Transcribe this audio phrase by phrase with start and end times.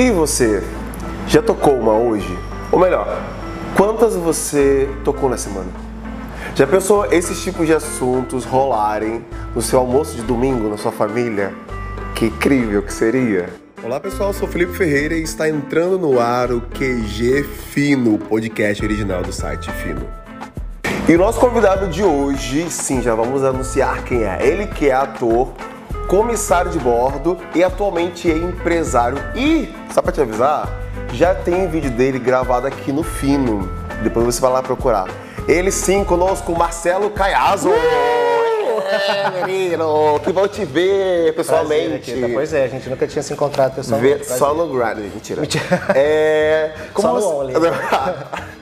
[0.00, 0.62] E você?
[1.28, 2.34] Já tocou uma hoje?
[2.72, 3.22] Ou melhor,
[3.76, 5.68] quantas você tocou na semana?
[6.54, 9.22] Já pensou esses tipos de assuntos rolarem
[9.54, 11.52] no seu almoço de domingo na sua família?
[12.14, 13.50] Que incrível que seria!
[13.84, 18.82] Olá pessoal, eu sou Felipe Ferreira e está entrando no ar o QG Fino, podcast
[18.82, 20.08] original do site Fino.
[21.06, 24.38] E o nosso convidado de hoje, sim, já vamos anunciar quem é.
[24.40, 25.52] Ele que é ator,
[26.10, 29.16] comissário de bordo e atualmente é empresário.
[29.36, 30.68] E, só para te avisar,
[31.12, 33.70] já tem vídeo dele gravado aqui no Fino.
[34.02, 35.06] Depois você vai lá procurar.
[35.46, 37.70] Ele sim, conosco, Marcelo Caiazo.
[37.70, 42.10] É, menino, que vão te ver pessoalmente.
[42.10, 44.18] Prazer, pois é, a gente nunca tinha se encontrado pessoalmente.
[44.18, 45.42] Ver só no Grad, mentira.
[45.42, 45.64] mentira.
[45.94, 47.54] É, como só no Only.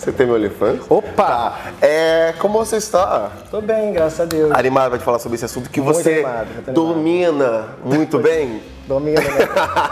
[0.00, 0.80] Você tem meu OnlyFans?
[0.88, 1.12] Opa!
[1.14, 1.58] Tá.
[1.82, 3.32] É, como você está?
[3.50, 4.50] Tô bem, graças a Deus.
[4.52, 8.62] Animado vai te falar sobre esse assunto que muito você animado, muito domina muito bem?
[8.88, 9.28] Domina, né?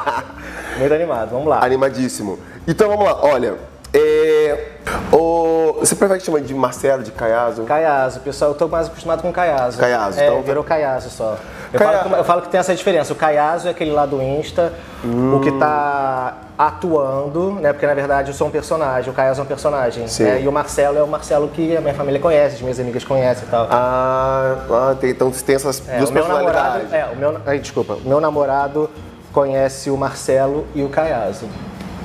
[0.80, 1.62] muito animado, vamos lá.
[1.62, 2.38] Animadíssimo.
[2.66, 3.56] Então vamos lá, olha.
[3.92, 4.66] É,
[5.12, 7.62] o, você prefere que chama de Marcelo, de Caiazo?
[7.64, 9.78] Caiazo, pessoal, eu tô mais acostumado com Caiazo.
[9.78, 10.42] Caiazo, é, então.
[10.42, 11.36] virou Caiazo só.
[11.72, 13.12] Eu, falo que, eu falo que tem essa diferença.
[13.12, 14.72] O Caiazo é aquele lá do Insta,
[15.04, 17.72] o que tá atuando, né?
[17.72, 20.04] Porque na verdade eu sou um personagem, o Caiazo é um personagem.
[20.18, 20.42] Né?
[20.42, 23.46] E o Marcelo é o Marcelo que a minha família conhece, as minhas amigas conhecem
[23.46, 23.68] e tal.
[23.70, 26.92] Ah, ah, tem, então você tem essas É, duas o meu namorado, personalidades.
[26.92, 28.90] é, o meu, ai, desculpa, o meu namorado
[29.32, 31.46] conhece o Marcelo e o Caiazo.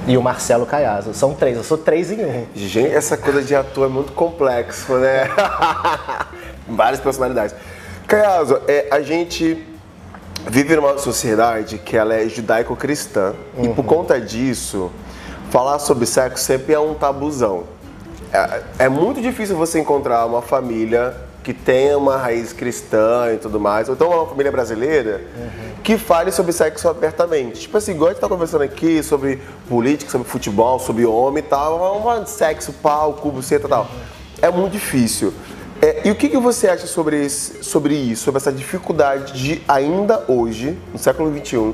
[0.05, 1.13] E o Marcelo Caiazo.
[1.13, 2.45] São três, eu sou três em um.
[2.53, 5.29] Gente, essa coisa de ator é muito complexo, né?
[6.67, 7.55] Várias personalidades.
[8.07, 9.65] Caiazo, é, a gente
[10.47, 14.91] vive numa sociedade que ela é judaico-cristã e por conta disso,
[15.49, 17.63] falar sobre sexo sempre é um tabuzão.
[18.33, 23.59] É, é muito difícil você encontrar uma família que tenha uma raiz cristã e tudo
[23.59, 25.21] mais, ou então uma família brasileira
[25.83, 27.59] que fale sobre sexo abertamente.
[27.61, 31.47] Tipo assim, igual a gente tá conversando aqui sobre política, sobre futebol, sobre homem e
[31.47, 33.87] tal, um sexo, pau, cubo, seta e tal.
[34.41, 35.33] É muito difícil.
[35.81, 39.61] É, e o que, que você acha sobre, esse- sobre isso, sobre essa dificuldade de
[39.67, 41.73] ainda hoje, no século XXI,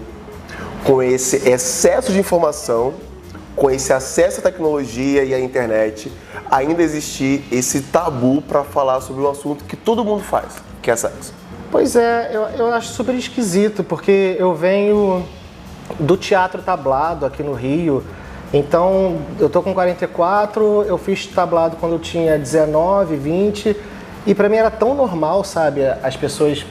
[0.84, 2.96] com esse excesso de informação,
[3.60, 6.10] com esse acesso à tecnologia e à internet,
[6.50, 10.96] ainda existir esse tabu para falar sobre um assunto que todo mundo faz, que é
[10.96, 11.34] sexo.
[11.70, 15.26] Pois é, eu, eu acho super esquisito, porque eu venho
[16.00, 18.02] do teatro tablado aqui no Rio.
[18.54, 23.76] Então, eu tô com 44, eu fiz tablado quando eu tinha 19, 20,
[24.26, 26.66] e pra mim era tão normal, sabe, as pessoas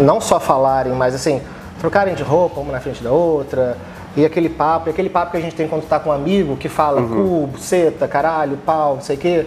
[0.00, 1.42] não só falarem, mas assim,
[1.78, 3.76] trocarem de roupa uma na frente da outra,
[4.16, 6.56] e aquele papo, e aquele papo que a gente tem quando tá com um amigo
[6.56, 9.46] que fala cubo, seta, caralho, pau, não sei o quê.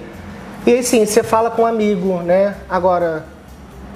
[0.66, 2.56] E aí sim, você fala com um amigo, né?
[2.68, 3.26] Agora,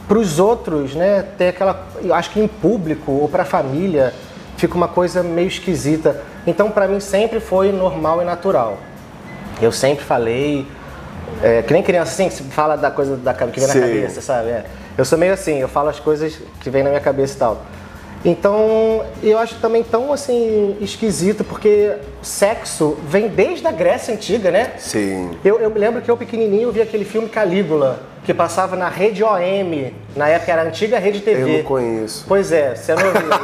[0.07, 4.13] para os outros, né, ter aquela, eu acho que em público ou para a família
[4.57, 6.21] fica uma coisa meio esquisita.
[6.45, 8.77] Então, para mim sempre foi normal e natural.
[9.61, 10.67] Eu sempre falei,
[11.41, 13.81] é, que nem criança assim, que se fala da coisa da, que vem na Sim.
[13.81, 14.49] cabeça, sabe?
[14.49, 14.65] É.
[14.97, 17.61] Eu sou meio assim, eu falo as coisas que vêm na minha cabeça e tal.
[18.23, 24.73] Então, eu acho também tão assim esquisito, porque sexo vem desde a Grécia Antiga, né?
[24.77, 25.31] Sim.
[25.43, 29.23] Eu, eu me lembro que eu pequenininho vi aquele filme Calígula, que passava na Rede
[29.23, 31.41] OM, na época era a antiga Rede TV.
[31.41, 32.25] Eu não conheço.
[32.27, 33.37] Pois é, você não viu, né?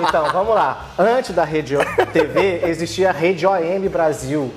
[0.08, 0.86] Então, vamos lá.
[0.98, 1.76] Antes da Rede
[2.12, 4.50] TV, existia a Rede OM Brasil,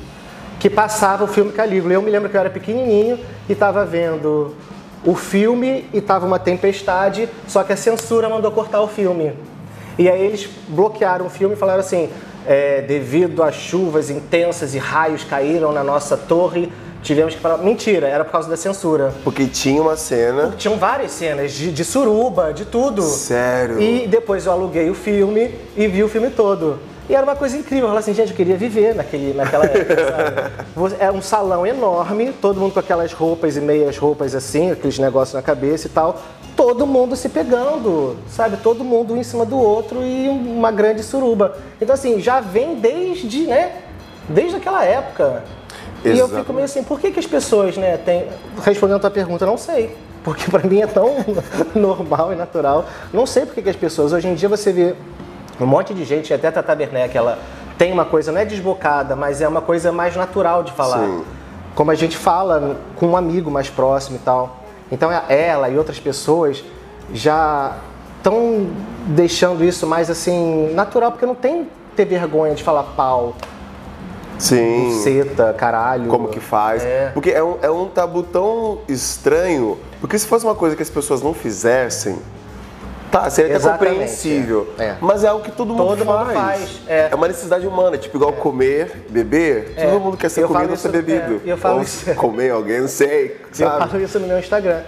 [0.60, 1.94] que passava o filme Calígula.
[1.94, 4.56] Eu me lembro que eu era pequenininho e estava vendo
[5.04, 9.34] o filme e estava uma tempestade, só que a censura mandou cortar o filme.
[9.98, 12.10] E aí eles bloquearam o filme e falaram assim,
[12.46, 16.72] é, devido a chuvas intensas e raios caíram na nossa torre,
[17.02, 17.58] tivemos que parar.
[17.58, 19.14] Mentira, era por causa da censura.
[19.24, 20.54] Porque tinha uma cena.
[20.58, 23.02] Tinham várias cenas de, de suruba, de tudo.
[23.02, 23.80] Sério?
[23.82, 26.80] E depois eu aluguei o filme e vi o filme todo.
[27.10, 27.86] E era uma coisa incrível.
[27.86, 30.52] Eu falei assim, gente, eu queria viver naquele, naquela época, sabe?
[30.76, 35.00] Você- É um salão enorme, todo mundo com aquelas roupas e meias roupas assim, aqueles
[35.00, 36.22] negócios na cabeça e tal.
[36.56, 38.58] Todo mundo se pegando, sabe?
[38.58, 41.58] Todo mundo um em cima do outro e uma grande suruba.
[41.82, 43.72] Então, assim, já vem desde, né?
[44.28, 45.44] Desde aquela época.
[46.04, 46.40] E eu Exatamente.
[46.40, 48.28] fico meio assim, por que, que as pessoas, né, têm.
[48.64, 49.96] Respondendo a tua pergunta, não sei.
[50.24, 51.16] Porque pra mim é tão
[51.76, 52.86] normal e natural.
[53.14, 54.14] Não sei por que, que as pessoas.
[54.14, 54.96] Hoje em dia você vê
[55.60, 57.40] um monte de gente, até a Tata Werneck, ela
[57.78, 61.06] tem uma coisa, não é desbocada, mas é uma coisa mais natural de falar.
[61.06, 61.24] Sim.
[61.76, 64.60] Como a gente fala com um amigo mais próximo e tal.
[64.92, 66.64] Então ela e outras pessoas
[67.14, 67.78] já
[68.18, 68.68] estão
[69.08, 73.34] deixando isso mais assim, natural, porque não tem ter vergonha de falar pau,
[74.40, 74.86] Sim.
[74.90, 76.08] buceta, caralho.
[76.08, 76.84] Como que faz?
[76.84, 77.12] É.
[77.14, 79.78] Porque é um, é um tabu tão estranho.
[80.02, 82.18] Porque se fosse uma coisa que as pessoas não fizessem,
[83.12, 84.68] Tá, seria até compreensível.
[84.78, 84.84] é.
[84.86, 84.98] É.
[85.02, 86.34] Mas é algo que todo mundo Todo mundo faz.
[86.60, 87.10] faz, é.
[87.16, 89.74] uma necessidade humana, tipo igual comer, beber.
[89.76, 89.88] É.
[89.90, 91.42] Todo mundo quer ser Eu comido ou ser bebido.
[91.44, 93.90] é, e eu falo ou isso- comer alguém, não sei, Eu sabe?
[93.90, 94.82] falo isso no meu Instagram.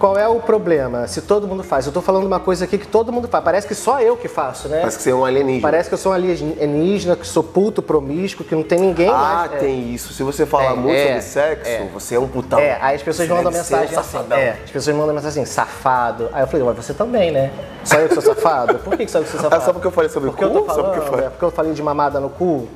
[0.00, 1.06] Qual é o problema?
[1.06, 1.84] Se todo mundo faz.
[1.84, 3.44] Eu tô falando uma coisa aqui que todo mundo faz.
[3.44, 4.78] Parece que só eu que faço, né?
[4.78, 5.60] Parece que você é um alienígena.
[5.60, 9.46] Parece que eu sou um alienígena, que sou puto, promíscuo, que não tem ninguém Ah,
[9.50, 9.52] mais.
[9.52, 9.56] É.
[9.58, 10.14] tem isso.
[10.14, 11.88] Se você falar Tem, muito é, sobre sexo, é.
[11.92, 12.58] você é um putão.
[12.58, 14.18] É, aí as pessoas Você mandam um mensagem assim.
[14.30, 16.30] É, as pessoas mandam mensagem assim, safado.
[16.32, 17.50] Aí eu falei, mas você também, né?
[17.84, 18.78] Só eu que sou safado?
[18.78, 19.50] Por que, que só eu que sou safado?
[19.62, 20.50] Ah, só porque eu falei sobre porque cu?
[20.50, 22.66] eu tô Só falando, é porque eu falei de mamada no cu?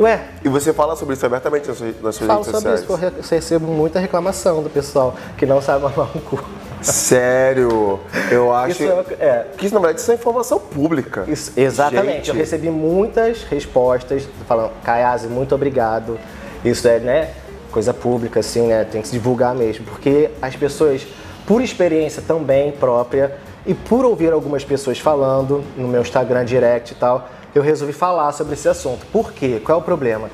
[0.00, 2.78] Ué, E você fala sobre isso abertamente nas suas, nas suas falo redes sobre sociais.
[2.80, 6.38] isso, porque eu recebo muita reclamação do pessoal que não sabe mamar um cu.
[6.80, 7.98] Sério?
[8.30, 8.82] Eu acho.
[8.82, 9.46] Isso é- é.
[9.56, 11.24] Que isso, na verdade, isso é informação pública.
[11.26, 12.16] Isso, exatamente.
[12.18, 12.28] Gente.
[12.30, 16.18] Eu recebi muitas respostas falando, Kayase, muito obrigado.
[16.64, 17.30] Isso é, né,
[17.72, 18.84] coisa pública, assim, né?
[18.84, 19.84] Tem que se divulgar mesmo.
[19.86, 21.06] Porque as pessoas,
[21.46, 23.36] por experiência também própria,
[23.66, 28.32] e por ouvir algumas pessoas falando no meu Instagram direct e tal, eu resolvi falar
[28.32, 29.06] sobre esse assunto.
[29.12, 29.60] Por quê?
[29.64, 30.28] Qual é o problema?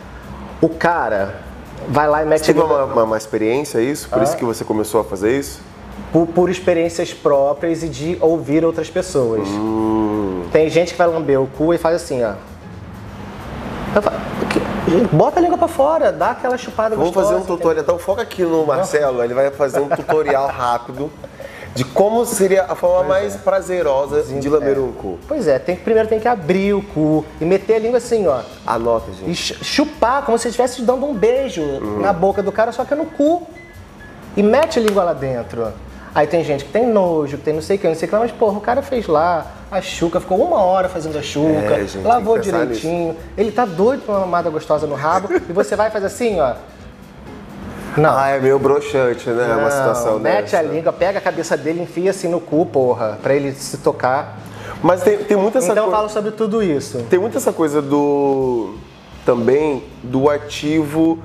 [0.60, 1.36] O cara
[1.88, 4.08] vai lá e mete Você teve uma, uma, uma experiência isso?
[4.08, 4.22] Por Ah.
[4.24, 5.60] isso que você começou a fazer isso?
[6.12, 9.48] por, por experiências próprias e de ouvir outras pessoas.
[9.48, 10.44] Hum.
[10.52, 12.34] Tem gente que vai lamber o cu e faz assim, ó.
[13.94, 14.16] Eu falo,
[14.48, 17.34] "Que- Bota a língua pra fora, dá aquela chupada Vamos gostosa.
[17.36, 17.82] fazer um tutorial.
[17.82, 21.10] Então foca aqui no Marcelo, ele vai fazer um tutorial rápido
[21.74, 25.18] de como seria a forma mais prazerosa de lamber um cu.
[25.26, 28.26] Pois é, tem, que- primeiro tem que abrir o cu e meter a língua assim,
[28.28, 28.40] ó.
[28.66, 29.34] Anota, E gente.
[29.34, 31.62] chu- chupar como se estivesse dando um beijo
[32.00, 33.42] na boca do cara, só que é no cu.
[34.36, 35.68] E mete a língua lá dentro.
[36.14, 38.08] Aí tem gente que tem nojo, que tem não sei o que, não sei o
[38.08, 41.22] que lá, mas porra, o cara fez lá a chuca, ficou uma hora fazendo a
[41.22, 43.16] chuca, É, gente, lavou direitinho.
[43.36, 46.54] Ele tá doido pra uma mamada gostosa no rabo e você vai fazer assim, ó.
[47.96, 48.16] Não.
[48.16, 49.44] Ah, é meio broxante, né?
[49.54, 50.58] uma não, situação mete dessa.
[50.58, 54.38] a língua, pega a cabeça dele, enfia assim no cu, porra, pra ele se tocar.
[54.82, 56.98] Mas tem, tem muita essa Então eu coi- falo sobre tudo isso.
[57.08, 58.74] Tem muito essa coisa do.
[59.24, 61.18] também do ativo.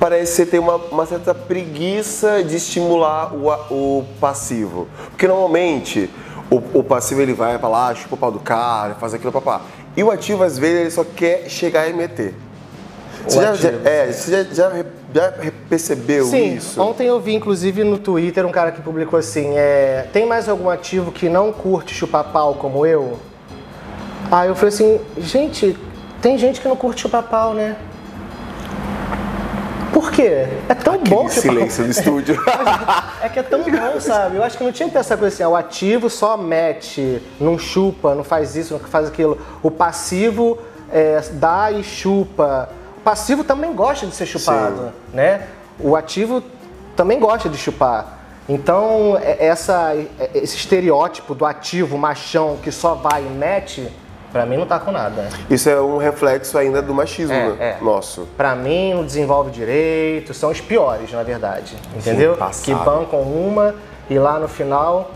[0.00, 4.88] Parece que você tem uma, uma certa preguiça de estimular o, o passivo.
[5.10, 6.10] Porque normalmente
[6.50, 9.60] o, o passivo ele vai pra lá, chupa o pau do cara, faz aquilo, papá.
[9.96, 12.34] E o ativo, às vezes, ele só quer chegar e meter.
[13.26, 14.84] Você, já, já- é, você já, já,
[15.14, 15.32] já
[15.68, 16.80] percebeu Sim, isso?
[16.80, 20.68] ontem eu vi inclusive no Twitter um cara que publicou assim, é, tem mais algum
[20.68, 23.18] ativo que não curte chupar pau como eu?
[24.30, 25.76] Aí eu falei assim, gente,
[26.20, 27.76] tem gente que não curte chupar pau, né?
[29.92, 30.46] Por quê?
[30.68, 32.38] É tão bom Aquele chupar silêncio do estúdio.
[33.20, 34.36] É que é tão bom, sabe?
[34.36, 37.20] Eu acho que não tinha que ter essa coisa assim, ó, o ativo só mete,
[37.40, 39.38] não chupa, não faz isso, não faz aquilo.
[39.60, 40.56] O passivo
[40.92, 42.68] é, dá e chupa.
[43.04, 45.46] Passivo também gosta de ser chupado, né?
[45.80, 46.42] O ativo
[46.96, 48.18] também gosta de chupar.
[48.48, 53.88] Então, é- essa, é- esse estereótipo do ativo machão que só vai e mete,
[54.32, 55.28] pra mim não tá com nada.
[55.50, 57.56] Isso é um reflexo ainda do machismo É, né?
[57.60, 57.76] é.
[57.84, 58.26] nosso.
[58.36, 61.76] Pra mim, não desenvolve direito, são os piores, na verdade.
[61.94, 62.36] Entendeu?
[62.36, 62.64] passado.
[62.64, 63.74] que bancam uma
[64.08, 65.10] e lá no final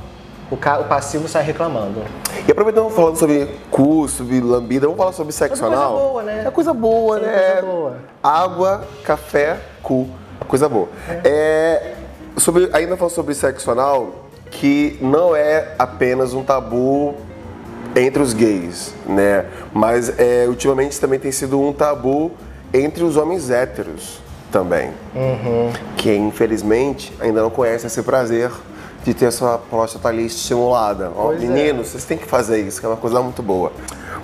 [0.52, 2.02] o, ca- o passivo sai reclamando.
[2.46, 5.96] E aproveitando falando sobre cu, sobre lambida, vamos falar sobre sexo Coisa anal?
[5.98, 6.44] boa, né?
[6.46, 7.32] É coisa boa, Sim, né?
[7.52, 7.96] coisa boa.
[8.22, 10.08] Água, café, cu.
[10.46, 10.88] Coisa boa.
[11.24, 11.94] É,
[12.36, 17.14] sobre, ainda falando sobre sexo anal, que não é apenas um tabu
[17.96, 19.46] entre os gays, né?
[19.72, 22.32] Mas é, ultimamente também tem sido um tabu
[22.74, 24.90] entre os homens héteros também.
[25.14, 25.70] Uhum.
[25.96, 28.50] Que infelizmente ainda não conhecem esse prazer
[29.04, 31.10] de ter sua próstata ali estimulada.
[31.16, 31.46] Ó, Pois é.
[31.46, 33.72] meninos, vocês têm que fazer isso, que é uma coisa muito boa.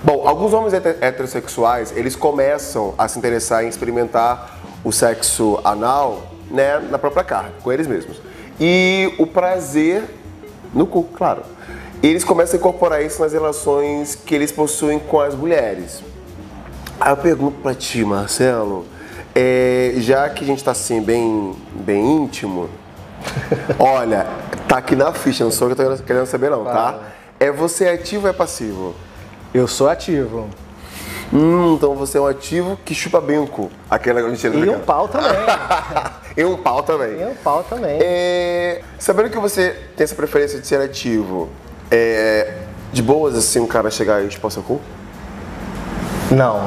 [0.03, 6.23] Bom, alguns homens hete- heterossexuais, eles começam a se interessar em experimentar o sexo anal,
[6.49, 8.21] né, na própria carne, com eles mesmos.
[8.59, 10.03] E o prazer
[10.73, 11.41] no cu, claro.
[12.01, 16.01] Eles começam a incorporar isso nas relações que eles possuem com as mulheres.
[16.97, 18.85] Aí eu pergunto pra ti, Marcelo,
[19.35, 22.69] é, já que a gente tá assim, bem, bem íntimo,
[23.77, 24.25] olha,
[24.69, 26.99] tá aqui na ficha, não sou eu que tô querendo saber não, tá?
[27.39, 28.95] É você ativo ou é passivo?
[29.51, 30.47] Eu sou ativo.
[31.33, 33.71] Hum, então você é um ativo que chupa bem o cu.
[33.89, 35.31] Aquela mentira, E um pau também.
[36.37, 37.19] e um pau também.
[37.19, 37.97] e um pau também.
[37.99, 41.49] É, sabendo que você tem essa preferência de ser ativo,
[41.89, 42.53] é,
[42.93, 44.79] de boas assim um cara chegar e chupar seu cu?
[46.29, 46.61] Não.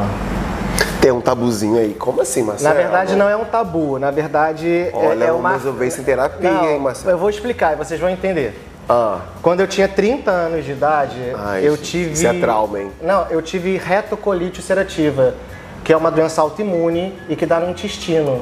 [1.02, 1.94] Tem um tabuzinho aí.
[1.98, 2.74] Como assim, Na Marcelo?
[2.76, 3.98] verdade, não é um tabu.
[3.98, 5.52] Na verdade, é- Olha, é, vamos uma.
[5.54, 7.10] resolver isso em terapia, Não, hein, Marcelo?
[7.10, 8.56] eu vou explicar e vocês vão entender.
[8.88, 12.12] Ah, Quando eu tinha 30 anos de idade, Ai, eu tive.
[12.12, 12.92] isso é trauma, hein?
[13.02, 15.34] Não, eu tive retocolite ulcerativa,
[15.82, 18.40] que é uma doença autoimune e que dá no intestino.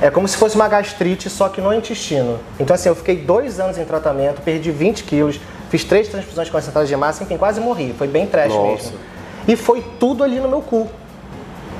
[0.00, 2.38] É como se fosse uma gastrite, só que no intestino.
[2.60, 6.88] Então, assim, eu fiquei dois anos em tratamento, perdi 20 quilos, Fiz três transfusões concentradas
[6.88, 7.94] de massa, enfim, quase morri.
[7.96, 8.72] Foi bem trash Nossa.
[8.86, 8.98] mesmo.
[9.46, 10.88] E foi tudo ali no meu cu.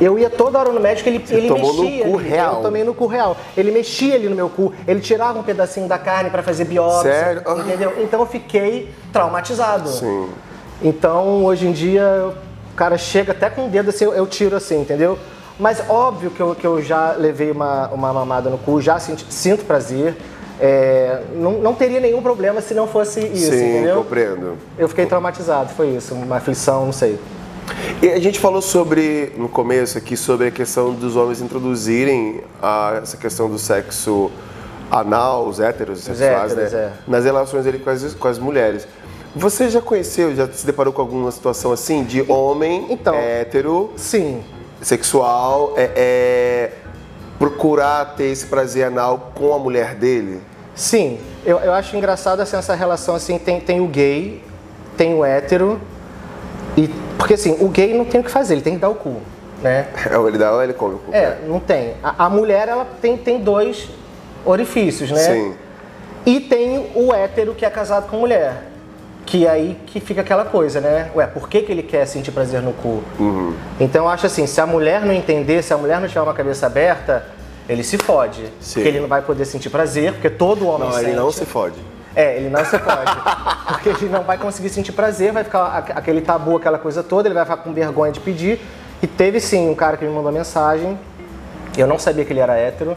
[0.01, 2.05] Eu ia toda hora no médico, ele, ele tomou no mexia.
[2.07, 2.55] cu ali, real?
[2.57, 3.37] Eu tomei no cu real.
[3.57, 7.13] Ele mexia ali no meu cu, ele tirava um pedacinho da carne pra fazer biópsia.
[7.13, 7.43] Sério?
[7.47, 7.55] Ah.
[7.59, 7.93] Entendeu?
[8.03, 9.89] Então eu fiquei traumatizado.
[9.91, 10.29] Sim.
[10.83, 12.33] Então, hoje em dia,
[12.73, 15.19] o cara chega até com o dedo assim, eu, eu tiro assim, entendeu?
[15.59, 19.27] Mas óbvio que eu, que eu já levei uma, uma mamada no cu, já senti-
[19.29, 20.17] sinto prazer.
[20.59, 23.97] É, não, não teria nenhum problema se não fosse isso, Sim, entendeu?
[23.97, 24.57] compreendo.
[24.79, 27.19] Eu fiquei traumatizado, foi isso, uma aflição, não sei.
[28.03, 32.99] E a gente falou sobre, no começo aqui, sobre a questão dos homens introduzirem a-
[33.03, 34.31] essa questão do sexo
[34.91, 36.79] anal, os héteros sexuais, héteros, né?
[36.79, 36.93] é.
[37.07, 38.87] Nas relações dele com as, com as mulheres.
[39.37, 43.15] Você já conheceu, já se deparou com alguma situação assim, de homem Então.
[43.15, 44.43] hétero, Sim,
[44.83, 46.73] sexual, é, é,
[47.39, 50.41] procurar ter esse prazer anal com a mulher dele?
[50.75, 51.19] sim.
[51.45, 54.43] Eu, eu acho engraçado assim, essa relação assim, tem, tem o gay,
[54.97, 55.81] tem o hétero,
[56.77, 58.95] e, porque assim, o gay não tem o que fazer, ele tem que dar o
[58.95, 59.17] cu,
[59.63, 59.89] né?
[60.17, 61.15] Ou ele dá ou ele come o cu?
[61.15, 61.95] É, não tem.
[62.03, 63.89] A, a mulher, ela tem, tem dois
[64.45, 65.21] orifícios, né?
[65.21, 65.55] Sim.
[66.27, 68.69] E tem o hétero que é casado com mulher.
[69.27, 71.11] Que é aí que fica aquela coisa, né?
[71.15, 73.03] Ué, por que, que ele quer sentir prazer no cu?
[73.19, 73.55] Uhum.
[73.79, 76.35] Então eu acho assim, se a mulher não entender, se a mulher não tiver uma
[76.35, 77.25] cabeça aberta,
[77.69, 78.43] ele se fode.
[78.61, 78.75] Sim.
[78.75, 81.07] Porque ele não vai poder sentir prazer, porque todo homem Não, sente.
[81.11, 81.77] ele não se fode.
[82.15, 83.11] É, ele não se pode.
[83.69, 87.29] porque ele não vai conseguir sentir prazer, vai ficar aque- aquele tabu, aquela coisa toda,
[87.29, 88.61] ele vai ficar com vergonha de pedir.
[89.03, 90.99] E teve sim um cara que me mandou mensagem,
[91.77, 92.97] eu não sabia que ele era hétero.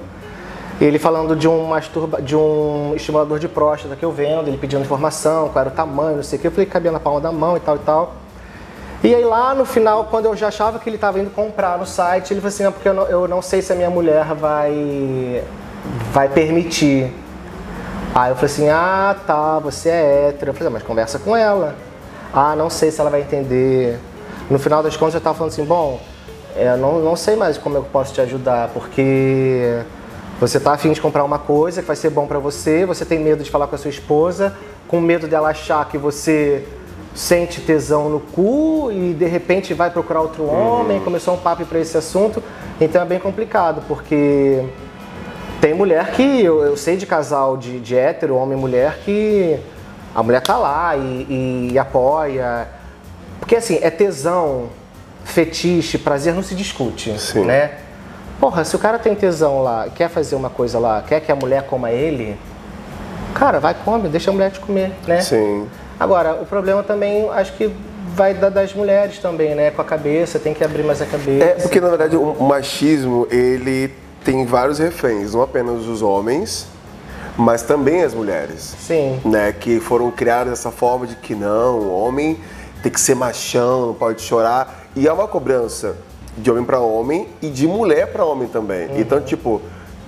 [0.81, 4.81] Ele falando de um, masturba, de um estimulador de próstata que eu vendo, ele pedindo
[4.81, 6.47] informação, qual era o tamanho, não sei o que.
[6.47, 8.15] Eu falei que cabia na palma da mão e tal e tal.
[9.03, 11.85] E aí lá no final, quando eu já achava que ele estava indo comprar no
[11.85, 14.25] site, ele falou assim, ah, porque eu não, eu não sei se a minha mulher
[14.33, 15.43] vai,
[16.11, 17.13] vai permitir.
[18.15, 20.51] Aí eu falei assim, ah tá, você é hétero.
[20.51, 21.75] Eu falei, ah, mas conversa com ela.
[22.31, 23.97] Ah, não sei se ela vai entender.
[24.49, 25.99] No final das contas eu tava falando assim, bom,
[26.55, 29.81] é, eu não, não sei mais como eu posso te ajudar, porque
[30.39, 33.19] você tá afim de comprar uma coisa que vai ser bom pra você, você tem
[33.19, 34.55] medo de falar com a sua esposa,
[34.87, 36.67] com medo dela achar que você
[37.15, 41.79] sente tesão no cu e de repente vai procurar outro homem, começou um papo para
[41.79, 42.43] esse assunto.
[42.79, 44.63] Então é bem complicado, porque
[45.63, 49.57] tem mulher que eu, eu sei de casal de, de hétero, homem e mulher, que
[50.13, 52.67] a mulher tá lá e, e apoia.
[53.39, 54.67] Porque assim, é tesão,
[55.23, 57.45] fetiche, prazer não se discute, Sim.
[57.45, 57.75] né?
[58.41, 61.35] Porra, se o cara tem tesão lá, quer fazer uma coisa lá, quer que a
[61.35, 62.37] mulher coma ele,
[63.33, 65.21] cara, vai come, deixa a mulher te comer, né?
[65.21, 65.65] Sim.
[65.97, 67.73] Agora, o problema também, acho que
[68.13, 69.71] vai da- das mulheres também, né?
[69.71, 71.45] Com a cabeça, tem que abrir mais a cabeça.
[71.45, 76.67] É, porque na verdade o o machismo, ele tem vários reféns, não apenas os homens,
[77.37, 78.75] mas também as mulheres.
[78.79, 79.19] Sim.
[79.25, 82.39] Né, que foram criadas dessa forma de que não, o homem
[82.81, 84.87] tem que ser machão, não pode chorar.
[84.95, 85.95] E é uma cobrança
[86.37, 88.89] de homem para homem e de mulher para homem também.
[88.99, 89.61] Então, tipo,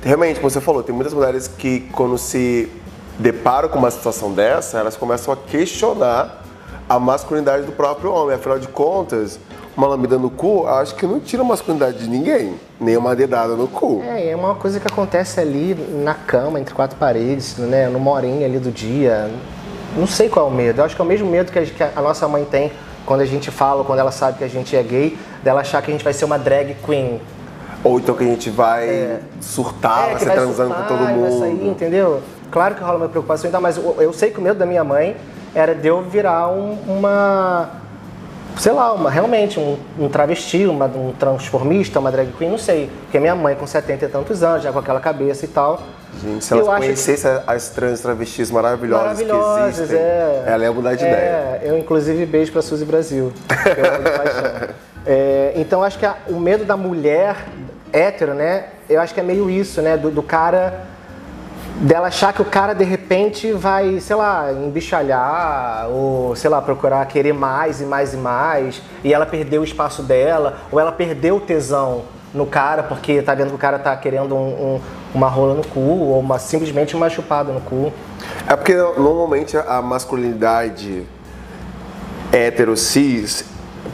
[0.03, 2.69] realmente, como você falou, tem muitas mulheres que quando se
[3.17, 6.43] deparam com uma situação dessa, elas começam a questionar
[6.87, 8.35] a masculinidade do próprio homem.
[8.35, 9.39] Afinal de contas,
[9.75, 13.55] uma lambida no cu, acho que não tira a masculinidade de ninguém, nem uma dedada
[13.55, 14.01] no cu.
[14.07, 17.87] É, é uma coisa que acontece ali na cama, entre quatro paredes, né?
[17.89, 19.29] Numa horinha ali do dia.
[19.97, 20.79] Não sei qual é o medo.
[20.81, 22.71] Eu acho que é o mesmo medo que a, que a nossa mãe tem
[23.05, 25.91] quando a gente fala, quando ela sabe que a gente é gay, dela achar que
[25.91, 27.21] a gente vai ser uma drag queen.
[27.83, 31.39] Ou então que a gente vai surtar, vai que ser transando surtar, com todo mundo.
[31.39, 32.21] Vai sair, entendeu?
[32.49, 35.15] Claro que rola uma preocupação, mas eu, eu sei que o medo da minha mãe
[35.53, 37.69] era de eu virar um- uma.
[38.57, 42.89] Sei lá, uma, realmente um, um travesti, uma, um transformista, uma drag queen, não sei.
[43.03, 45.81] Porque minha mãe com 70 e tantos anos, já com aquela cabeça e tal.
[46.23, 50.43] Gente, se ela Eu acho que- conhecesse as trans travestis maravilhosas, que Maravilhosas, existem, é.
[50.47, 51.61] ela ia mudar de é, ideia.
[51.63, 53.33] Eu, inclusive, beijo pra Suzy Brasil.
[53.49, 54.73] que.
[55.05, 57.35] É, então, acho que a- o medo da mulher
[57.91, 58.65] hétero, né?
[58.89, 59.97] Eu acho que é meio isso, né?
[59.97, 60.81] Do, do cara.
[61.81, 67.05] Dela achar que o cara de repente vai, sei lá, embichalhar, ou sei lá, procurar
[67.05, 71.35] querer mais e mais e mais, e ela perdeu o espaço dela, ou ela perdeu
[71.35, 72.03] o tesão
[72.33, 74.81] no cara porque tá vendo que o cara tá querendo um- um-
[75.13, 77.91] uma rola no cu, ou uma, simplesmente uma chupada no cu.
[78.47, 81.05] É porque normalmente a masculinidade
[82.31, 83.43] hétero cis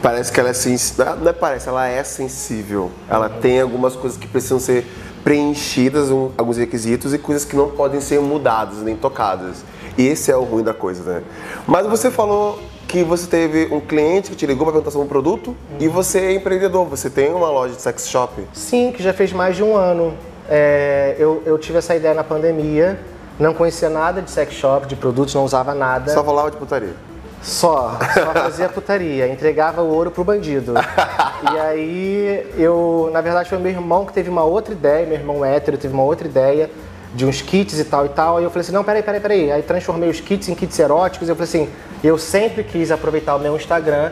[0.03, 1.15] parece que ela é sensível.
[1.17, 2.91] Não é parece, ela é sensível.
[3.09, 4.85] Ela tem algumas coisas que precisam ser
[5.23, 9.63] preenchidas, um- alguns requisitos e coisas que não podem ser mudadas nem tocadas.
[9.97, 11.23] E esse é o ruim da coisa, né?
[11.67, 15.09] Mas você falou que você teve um cliente que te ligou para perguntar sobre um
[15.09, 18.33] produto e você é empreendedor, você tem uma loja de sex shop.
[18.53, 20.13] Sim, que já fez mais de um ano.
[20.49, 22.99] É, eu, eu tive essa ideia na pandemia,
[23.39, 26.13] não conhecia nada de sex shop, de produtos, não usava nada.
[26.13, 26.93] Só falava de putaria.
[27.41, 30.73] Só, só fazia putaria, entregava o ouro pro bandido.
[31.53, 35.43] e aí eu, na verdade foi meu irmão que teve uma outra ideia, meu irmão
[35.43, 36.69] hétero teve uma outra ideia
[37.13, 38.37] de uns kits e tal e tal.
[38.37, 39.51] Aí eu falei assim, não, peraí, peraí, peraí.
[39.51, 41.27] Aí transformei os kits em kits eróticos.
[41.27, 41.69] Eu falei assim,
[42.03, 44.11] eu sempre quis aproveitar o meu Instagram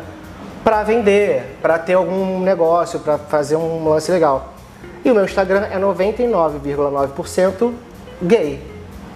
[0.63, 4.53] para vender, para ter algum negócio, para fazer um lance legal.
[5.03, 7.73] E o meu Instagram é 99,9%
[8.21, 8.61] gay,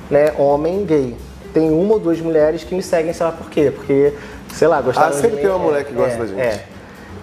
[0.09, 0.33] né?
[0.37, 1.17] Homem gay.
[1.53, 3.71] Tem uma ou duas mulheres que me seguem, sei lá por quê.
[3.75, 4.13] Porque,
[4.53, 5.41] sei lá, gostaram Ah, de sempre mim.
[5.43, 6.39] tem uma mulher que gosta é, da gente.
[6.39, 6.65] É.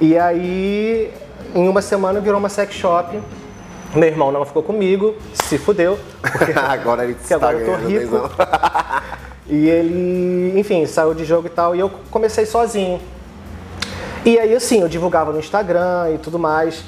[0.00, 1.12] E aí,
[1.54, 3.20] em uma semana virou uma sex shop.
[3.94, 5.98] Meu irmão não ficou comigo, se fudeu.
[6.22, 8.28] Porque agora ele porque está agora eu tô ganhando rico.
[8.28, 8.30] tesão.
[9.52, 13.00] E ele, enfim, saiu de jogo e tal, e eu comecei sozinho.
[14.24, 16.84] E aí, assim, eu divulgava no Instagram e tudo mais.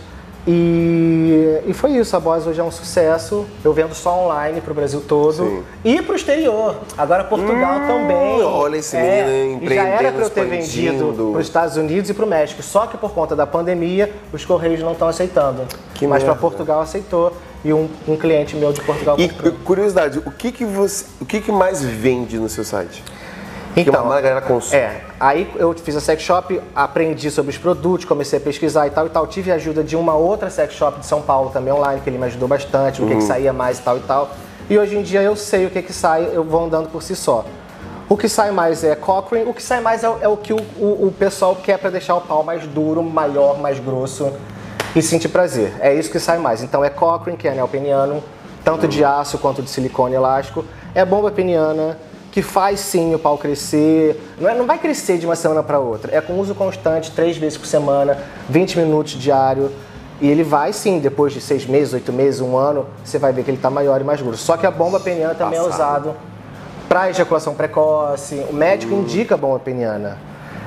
[0.47, 3.47] E, e foi isso, a Boss hoje é um sucesso.
[3.65, 5.63] Eu vendo só online pro Brasil todo Sim.
[5.85, 6.77] e pro exterior.
[6.99, 8.43] Agora Portugal também.
[8.43, 11.07] olha esse É, menino e já era empreendendo, pra eu ter expandindo.
[11.07, 12.63] vendido pros Estados Unidos e pro México.
[12.63, 15.63] Só que por conta da pandemia, os Correios não estão aceitando.
[15.95, 16.41] Que Mas pra merda.
[16.41, 17.33] Portugal aceitou.
[17.65, 19.53] E um, um cliente meu de Portugal E comprou.
[19.65, 23.05] curiosidade, o que que você, o que que mais vende no seu site?
[23.75, 24.77] Que Então, uma galera consome.
[24.83, 28.91] É, aí eu fiz a sex shop, aprendi sobre os produtos, comecei a pesquisar e
[28.91, 29.27] tal e tal.
[29.27, 32.19] Tive a ajuda de uma outra sex shop de São Paulo também online, que ele
[32.19, 33.19] me ajudou bastante, o que, Uhum.
[33.21, 34.31] que saía mais e tal e tal.
[34.69, 37.17] E hoje em dia eu sei o que, que sai, eu vou andando por si
[37.17, 37.45] só.
[38.09, 40.53] O que sai mais é Cochrane, o que sai mais é, o- é o que
[40.53, 44.31] o, o- o pessoal quer para deixar o pau mais duro, maior, mais grosso
[44.95, 45.73] e sentir prazer.
[45.81, 46.63] É isso que sai mais.
[46.63, 48.23] Então é Cochrane, que é anel peniano,
[48.63, 50.63] tanto de aço quanto de silicone elástico.
[50.95, 51.97] É bomba peniana,
[52.33, 54.19] que faz sim o pau crescer.
[54.41, 56.17] Não, é- não vai crescer de uma semana para outra.
[56.17, 59.71] É com uso constante, três vezes por semana, 20 minutos diário.
[60.21, 63.43] E ele vai sim, depois de seis meses, oito meses, um ano, você vai ver
[63.45, 64.45] que ele está maior e mais grosso.
[64.45, 66.07] Só que a bomba peniana também é Passado.
[66.09, 66.17] usado
[66.89, 68.45] para ejaculação precoce.
[68.49, 70.19] O médico indica bomba peniana.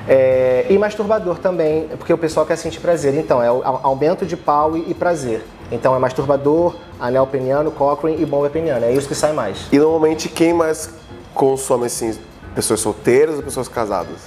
[0.08, 3.16] É, e masturbador também, porque o pessoal quer sentir prazer.
[3.16, 5.44] Então, é o a- aumento de pau e, e prazer.
[5.72, 8.86] Então, é masturbador, anel peniano, Cochrane e bomba peniana.
[8.86, 9.68] É isso que sai mais.
[9.72, 10.90] E normalmente quem mais
[11.36, 12.18] consome assim,
[12.56, 14.22] pessoas solteiras ou pessoas casadas?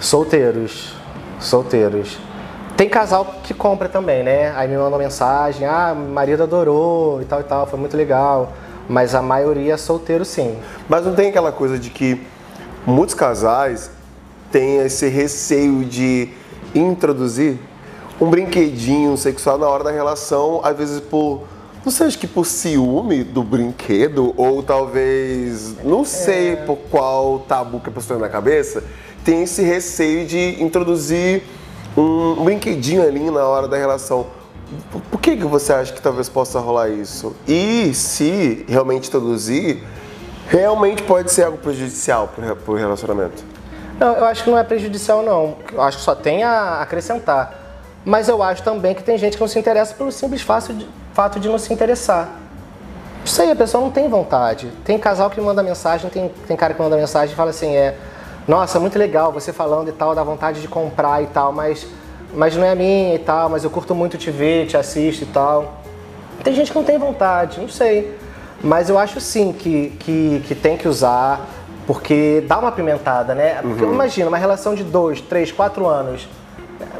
[0.00, 0.92] Solteiros.
[1.40, 2.18] Solteiros.
[2.76, 4.52] Tem casal que compra também, né?
[4.54, 8.52] Aí me mandam mensagem, ah, marido adorou e tal e tal, foi muito legal.
[8.88, 10.58] Mas a maioria é solteiro sim.
[10.88, 12.20] Mas não tem aquela coisa de que
[12.86, 13.90] muitos casais
[14.50, 16.30] têm esse receio de
[16.74, 17.58] introduzir
[18.20, 21.44] um brinquedinho sexual na hora da relação, às vezes por,
[21.84, 27.80] não sei, acho que por ciúme do brinquedo, ou talvez, não sei por qual tabu
[27.80, 28.82] que a pessoa tem na cabeça,
[29.24, 31.42] tem esse receio de introduzir
[31.96, 34.26] um brinquedinho ali na hora da relação.
[34.92, 37.34] Por- Por que, que você acha que talvez possa rolar isso?
[37.46, 39.82] E se realmente introduzir,
[40.48, 43.42] realmente pode ser algo prejudicial para o relacionamento?
[43.98, 45.56] Não, eu acho que não é prejudicial, não.
[45.72, 47.66] Eu acho que só tem a acrescentar.
[48.04, 50.86] Mas eu acho também que tem gente que não se interessa pelo simples fato de,
[51.18, 52.28] fato de não se interessar.
[53.24, 54.70] Isso aí, a pessoa não tem vontade.
[54.84, 57.96] Tem casal que manda mensagem, tem, tem cara que manda mensagem e fala assim, é,
[58.46, 61.88] nossa, muito legal você falando e tal, dá vontade de comprar e tal, mas,
[62.32, 65.26] mas não é minha e tal, mas eu curto muito te ver, te assisto e
[65.26, 65.82] tal.
[66.44, 68.16] Tem gente que não tem vontade, não sei.
[68.62, 71.48] Mas eu acho sim que, que, que tem que usar,
[71.84, 73.58] porque dá uma pimentada, né?
[73.60, 76.28] Porque imagina, uma relação de dois, três, quatro anos,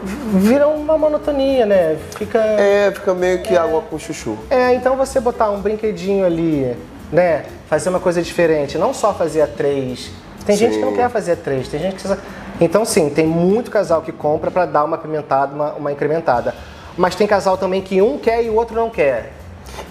[0.02, 1.96] vira uma monotonia, né?
[2.16, 2.38] Fica.
[2.38, 4.36] É, fica meio que água com chuchu.
[4.50, 6.76] É, então você botar um brinquedinho ali,
[7.12, 7.44] né?
[7.68, 10.10] Fazer uma coisa diferente, não só fazer a três.
[10.46, 10.96] Tem gente que não Sim.
[10.96, 12.08] quer fazer a três, tem gente que.
[12.60, 16.54] Então, sim, tem muito casal que compra pra dar uma pimentada, uma, uma incrementada.
[16.96, 19.32] Mas tem casal também que um quer e o outro não quer.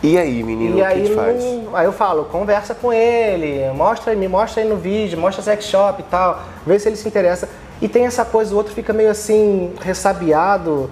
[0.04, 1.44] E aí, menino, E que aí, gente faz?
[1.74, 6.02] aí eu falo, conversa com ele, mostra, me mostra aí no vídeo, mostra sex shop
[6.02, 7.48] e tal, vê se ele se interessa.
[7.82, 10.90] E tem essa coisa, o outro fica meio assim, ressabiado.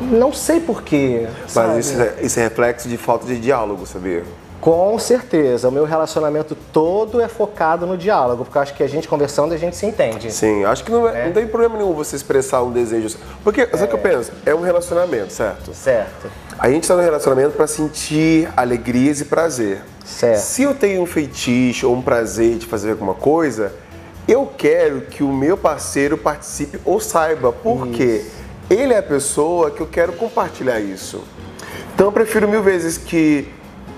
[0.00, 1.26] Não sei porquê.
[1.54, 4.22] Mas isso é, isso é reflexo de falta de diálogo, sabia?
[4.60, 8.88] Com certeza, o meu relacionamento todo é focado no diálogo, porque eu acho que a
[8.88, 10.32] gente conversando a gente se entende.
[10.32, 13.16] Sim, acho que não, é- não tem problema nenhum você expressar um desejo.
[13.44, 14.32] Porque, sabe o que eu penso?
[14.44, 15.72] É um relacionamento, certo?
[15.72, 16.28] Certo.
[16.58, 19.80] A gente está no relacionamento para sentir alegrias e prazer.
[20.04, 20.40] Certo.
[20.40, 23.72] Se eu tenho um feitiço ou um prazer de fazer alguma coisa,
[24.28, 28.26] eu quero que o meu parceiro participe ou saiba, porque
[28.68, 31.24] ele é a pessoa que eu quero compartilhar isso.
[31.94, 33.48] Então eu prefiro mil vezes que.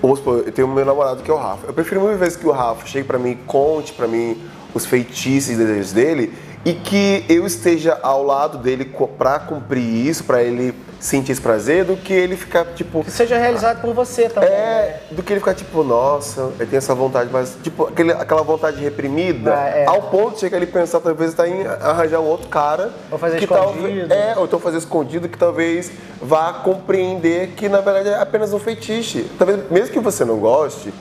[0.01, 1.67] Vamos supor, eu tenho o meu namorado que é o Rafa.
[1.67, 4.41] Eu prefiro mil vezes que o Rafa chegue pra mim e conte pra mim
[4.73, 8.85] os feitiços e desejos dele e que eu esteja ao lado dele
[9.17, 13.03] pra cumprir isso, pra ele sentir esse prazer, do que ele ficar tipo.
[13.03, 14.49] Que seja realizado por você também.
[14.51, 14.55] né?
[14.55, 18.43] É, do que ele ficar tipo, nossa, eu tenho essa vontade, mas tipo, aquele, aquela
[18.43, 19.85] vontade reprimida, Ah, é.
[19.87, 22.91] ao ponto de chegar ele pensar, talvez, tá em arranjar um outro cara.
[23.11, 23.81] Ou fazer que escondido.
[23.81, 28.53] talvez- É, ou então fazer escondido, que talvez vá compreender que na verdade é apenas
[28.53, 29.25] um fetiche.
[29.39, 30.93] Talvez, mesmo que você não goste,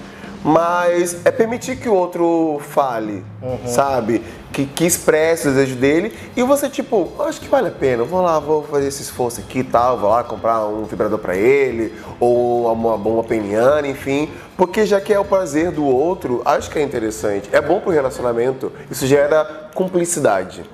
[0.42, 3.58] mas é permitir que o outro fale, Uhum.
[3.66, 4.22] sabe?
[4.52, 8.20] Que, que expresse o desejo dele e você, tipo, acho que vale a pena, vou
[8.20, 11.94] lá, vou fazer esse esforço aqui e tal, vou lá comprar um vibrador pra ele,
[12.18, 16.78] ou uma bomba peniana, enfim, porque já que é o prazer do outro, acho que
[16.78, 17.48] é interessante.
[17.52, 20.64] É bom pro relacionamento, isso gera cumplicidade.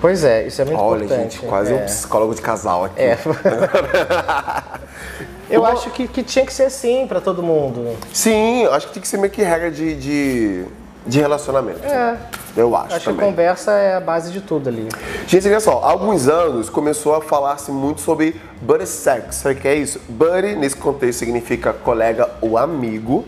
[0.00, 1.34] Pois é, isso é muito Olha, importante.
[1.36, 1.76] gente, quase é.
[1.76, 3.00] um psicólogo de casal aqui.
[3.00, 3.18] É.
[5.52, 7.96] Eu acho que, que tinha que ser assim pra todo mundo.
[8.12, 10.64] Sim, acho que tem que ser meio que regra de, de,
[11.06, 11.84] de relacionamento.
[11.84, 12.16] É.
[12.56, 13.26] Eu acho, Acho que a também.
[13.30, 14.86] conversa é a base de tudo ali.
[15.26, 19.36] Gente, olha só, há alguns anos começou a falar-se muito sobre buddy sex.
[19.36, 19.98] Sabe o que é isso?
[20.08, 23.24] Buddy, nesse contexto, significa colega ou amigo.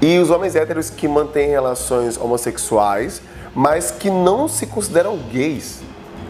[0.00, 3.20] E os homens héteros que mantêm relações homossexuais,
[3.54, 5.80] mas que não se consideram gays.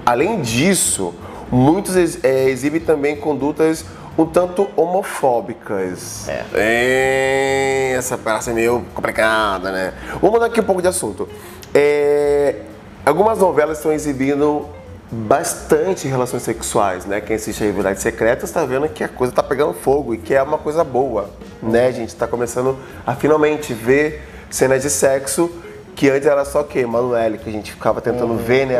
[0.04, 1.14] Além disso,
[1.50, 3.84] muitos ex- eh, exibem também condutas
[4.18, 6.28] um tanto homofóbicas.
[6.28, 7.92] É.
[7.96, 9.92] Essa parece meio complicada, né?
[10.14, 11.28] Vamos mudar aqui um pouco de assunto.
[11.74, 12.56] É,
[13.04, 14.66] algumas novelas estão exibindo
[15.10, 17.20] bastante relações sexuais, né?
[17.20, 20.34] Quem assiste a Verdades Secretas está vendo que a coisa tá pegando fogo e que
[20.34, 21.30] é uma coisa boa,
[21.62, 21.92] né?
[21.92, 22.76] Gente está começando
[23.06, 25.50] a finalmente ver cenas de sexo
[25.96, 26.80] que antes era só o quê?
[26.80, 28.76] Emanuele, que a gente ficava tentando ver, né?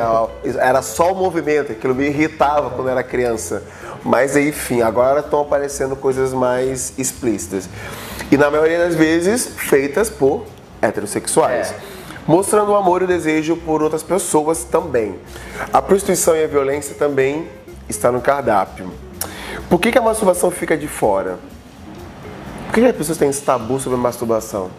[0.61, 3.63] Era só o movimento, aquilo me irritava quando eu era criança.
[4.05, 7.71] Mas enfim, agora estão aparecendo coisas mais explícitas.
[8.31, 10.45] E na maioria das vezes feitas por
[10.83, 11.75] heterossexuais.
[12.27, 15.19] Mostrando o amor e o desejo por outras pessoas também.
[15.73, 17.49] A prostituição e a violência também
[17.89, 18.93] está no cardápio.
[19.71, 21.39] Por que, que a masturbação fica de fora?
[22.67, 24.71] Por que, que as pessoas têm esse tabu sobre a masturbação?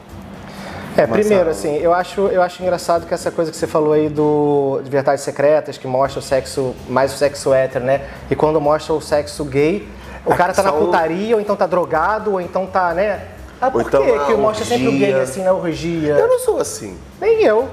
[0.97, 4.09] É, primeiro, assim, eu acho, eu acho engraçado que essa coisa que você falou aí
[4.09, 8.01] do, de Verdades Secretas, que mostra o sexo, mais o sexo hétero, né?
[8.31, 9.87] E quando mostra o sexo gay,
[10.25, 13.21] o cara tá na putaria, ou então tá drogado, ou então tá, né?
[13.61, 16.15] Ah, por então que na que mostra sempre o gay assim na orgia?
[16.15, 16.97] Eu não sou assim.
[17.21, 17.69] Nem eu.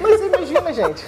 [0.00, 1.04] Mas imagina, gente.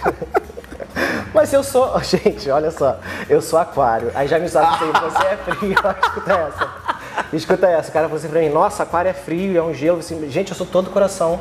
[1.33, 1.99] Mas eu sou.
[2.03, 2.99] Gente, olha só.
[3.29, 4.11] Eu sou aquário.
[4.15, 5.73] Aí já me sabe que você é frio.
[5.73, 6.88] Escuta essa.
[7.33, 7.91] Escuta essa.
[7.91, 9.99] O cara falou assim pra mim: Nossa, aquário é frio, é um gelo.
[9.99, 11.39] Assim, gente, eu sou todo coração.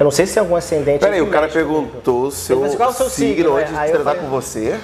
[0.00, 1.00] Eu não sei se tem algum ascendente.
[1.00, 4.20] Peraí, o cara perguntou seu, falou assim, qual é o seu signo, antes de falei-
[4.20, 4.80] com você.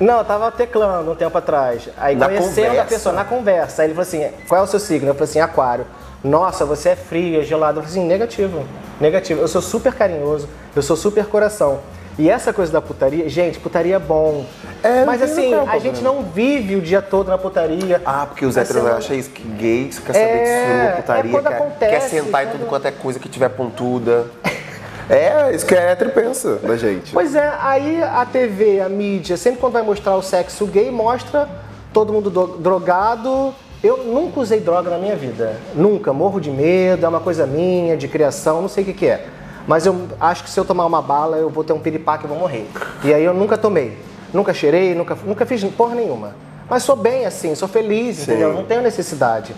[0.00, 1.88] Não, eu tava teclando um tempo atrás.
[1.98, 2.88] Aí Na conhecendo a conversa?
[2.88, 3.82] pessoa na conversa.
[3.82, 5.08] Aí ele falou assim: qual é o seu signo?
[5.08, 5.84] Eu falei assim: aquário.
[6.22, 7.80] Nossa, você é frio, é gelado.
[7.80, 8.64] Eu falei assim: negativo.
[9.00, 9.40] Negativo.
[9.40, 11.80] Eu sou super carinhoso, eu sou super coração.
[12.16, 14.44] E essa coisa da putaria, gente, putaria é bom.
[14.82, 18.00] É, Mas assim, tem a gente não vive o dia todo na putaria.
[18.04, 20.82] Ah, porque os héteros semana- acham isso, que gay só quer saber de É, suruba,
[20.82, 23.48] é putaria, quando quer, acontece, quer sentar em quando- tudo quanto é coisa que tiver
[23.50, 24.26] pontuda.
[25.10, 27.12] É, isso que a hétero pensa da gente.
[27.12, 31.48] Pois é, aí a TV, a mídia, sempre quando vai mostrar o sexo gay, mostra
[31.92, 33.54] todo mundo do- drogado.
[33.82, 35.56] Eu nunca usei droga na minha vida.
[35.74, 36.12] Nunca.
[36.12, 39.24] Morro de medo, é uma coisa minha, de criação, não sei o que, que é.
[39.66, 42.28] Mas eu acho que se eu tomar uma bala, eu vou ter um piripaque e
[42.28, 42.68] vou morrer.
[43.04, 43.96] E aí eu nunca tomei.
[44.32, 46.34] Nunca cheirei, nunca, nunca fiz porra nenhuma.
[46.68, 48.52] Mas sou bem assim, sou feliz, entendeu?
[48.52, 49.54] Não tenho necessidade.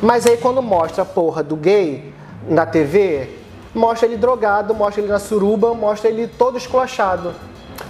[0.00, 2.12] Mas aí quando mostra a porra do gay
[2.48, 3.28] na TV,
[3.74, 7.34] mostra ele drogado, mostra ele na suruba, mostra ele todo esculachado.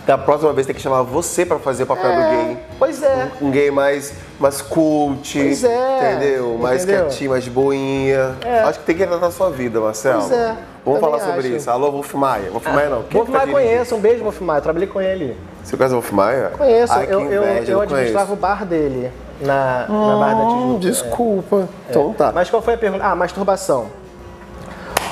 [0.06, 2.58] Da próxima vez tem que chamar você pra fazer o papel do gay.
[2.78, 3.28] Pois é.
[3.42, 6.56] Um gay mais, mais cult, Pois é, entendeu?
[6.58, 7.06] Mais entendeu?
[7.06, 8.34] quietinho, mais boinha.
[8.66, 10.20] Acho que tem que entrar na sua vida, Marcelo.
[10.20, 11.48] Pois é, Vamos falar sobre acho.
[11.56, 11.70] isso.
[11.70, 12.50] Alô, Wolf Maia.
[12.50, 13.02] Wolf Maia não.
[13.02, 13.70] Quem Wolf tá Maia dirigindo?
[13.70, 14.58] conheço, um beijo, Wolf Maia.
[14.58, 15.36] Eu trabalhei com ele.
[15.62, 16.52] Você conhece o Wolf Maia?
[16.56, 19.10] Conheço, Ai, eu, eu, eu não administrava o bar dele
[19.42, 20.78] na, na Barra da Hum, Tijuca.
[20.80, 21.68] desculpa.
[21.90, 22.32] Então tá.
[22.32, 23.04] Mas qual foi a pergunta?
[23.04, 23.86] Ah, masturbação.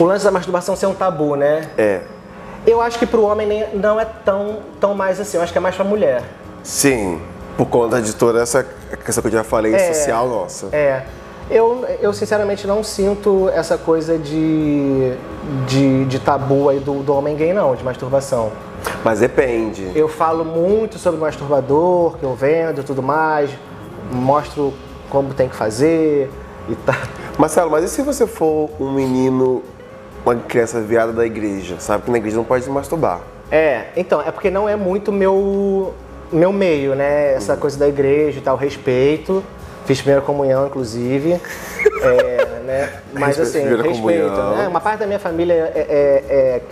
[0.01, 1.69] O lance da masturbação ser um tabu, né?
[1.77, 2.01] É.
[2.67, 5.59] Eu acho que pro homem nem- não é tão, tão mais assim, eu acho que
[5.59, 6.23] é mais pra mulher.
[6.63, 7.21] Sim.
[7.57, 8.67] Por conta de toda essa
[9.05, 9.93] questão que eu já falei, É.
[9.95, 10.69] social nossa.
[10.73, 11.05] É.
[11.49, 15.13] Eu, eu sinceramente não sinto essa coisa de,
[15.67, 18.51] de, de tabu aí do, do homem gay, não, de masturbação.
[19.05, 19.91] Mas depende.
[19.95, 23.49] Eu falo muito sobre masturbador, que eu vendo e tudo mais,
[24.11, 24.75] mostro
[25.09, 26.29] como tem que fazer
[26.69, 26.97] e tal.
[27.39, 29.63] Marcelo, mas e se você for um menino,
[30.27, 31.77] uma criança viada da igreja?
[31.79, 33.21] Sabe que na igreja não pode se masturbar.
[33.51, 35.95] É, então, é porque não é muito meu,
[36.33, 37.35] meu meio, né?
[37.35, 39.43] Essa coisa da igreja e tal, respeito.
[39.85, 41.41] Fiz primeira comunhão, inclusive.
[42.03, 42.93] É, né?
[43.13, 43.97] Mas assim, respeito.
[43.97, 44.57] comunhão.
[44.57, 44.69] Né?
[44.69, 46.63] Uma parte da minha família é, é- é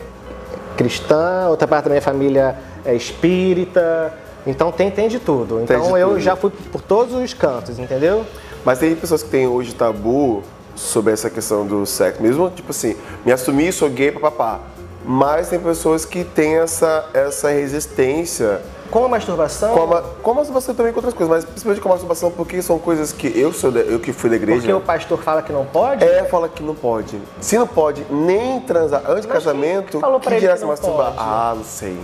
[0.77, 4.13] cristã, outra parte da minha família é espírita.
[4.47, 5.63] Então tem, tem de tudo.
[5.63, 6.21] Então de eu tudo.
[6.21, 8.25] já fui por todos os cantos, entendeu?
[8.65, 10.43] Mas tem pessoas que têm hoje tabu
[10.75, 12.23] sobre essa questão do sexo.
[12.23, 14.61] Mesmo, tipo assim, me assumir, sou gay, papapá.
[15.07, 20.35] Mas tem pessoas que têm essa, essa resistência Com a masturbação, com a, com a
[20.35, 23.53] masturbação também com outras coisas, mas principalmente com a masturbação porque são coisas que eu
[23.53, 24.61] sou eu que fui da igreja.
[24.61, 27.21] porque o pastor fala que não pode, É, fala que não pode.
[27.39, 30.65] Se não pode nem transar antes do quem casamento, falou pra que ele dirá se
[30.65, 31.09] masturbar?
[31.13, 31.19] pode?
[31.19, 31.99] Ah, não sei.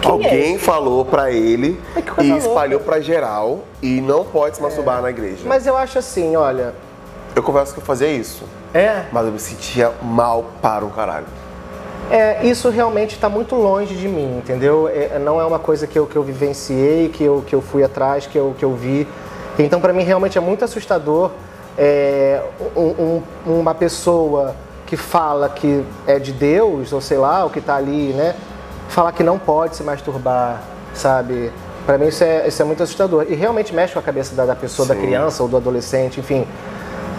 [0.00, 0.64] Quem é Alguém esse?
[0.64, 5.42] falou pra ele É e espalhou pra geral e não pode se masturbar na igreja.
[5.44, 6.72] mas eu acho assim, olha,
[7.38, 8.42] Eu confesso que eu fazia isso,
[8.74, 11.26] é, mas eu me sentia mal para um caralho.
[12.10, 14.88] É, isso realmente está muito longe de mim, entendeu?
[14.92, 17.84] É, não é uma coisa que eu, que eu vivenciei, que eu, que eu fui
[17.84, 19.06] atrás, que eu, que eu vi.
[19.56, 21.30] Então, para mim, realmente é muito assustador
[21.78, 22.42] é,
[22.76, 27.60] um- um- uma pessoa que fala que é de Deus, ou sei lá, o que
[27.60, 28.34] está ali, né?
[28.88, 30.60] Falar que não pode se masturbar,
[30.92, 31.52] sabe?
[31.86, 33.26] Para mim, isso é, isso é muito assustador.
[33.28, 35.02] E realmente mexe com a cabeça da, da pessoa, da Sim.
[35.02, 36.44] criança ou do adolescente, enfim.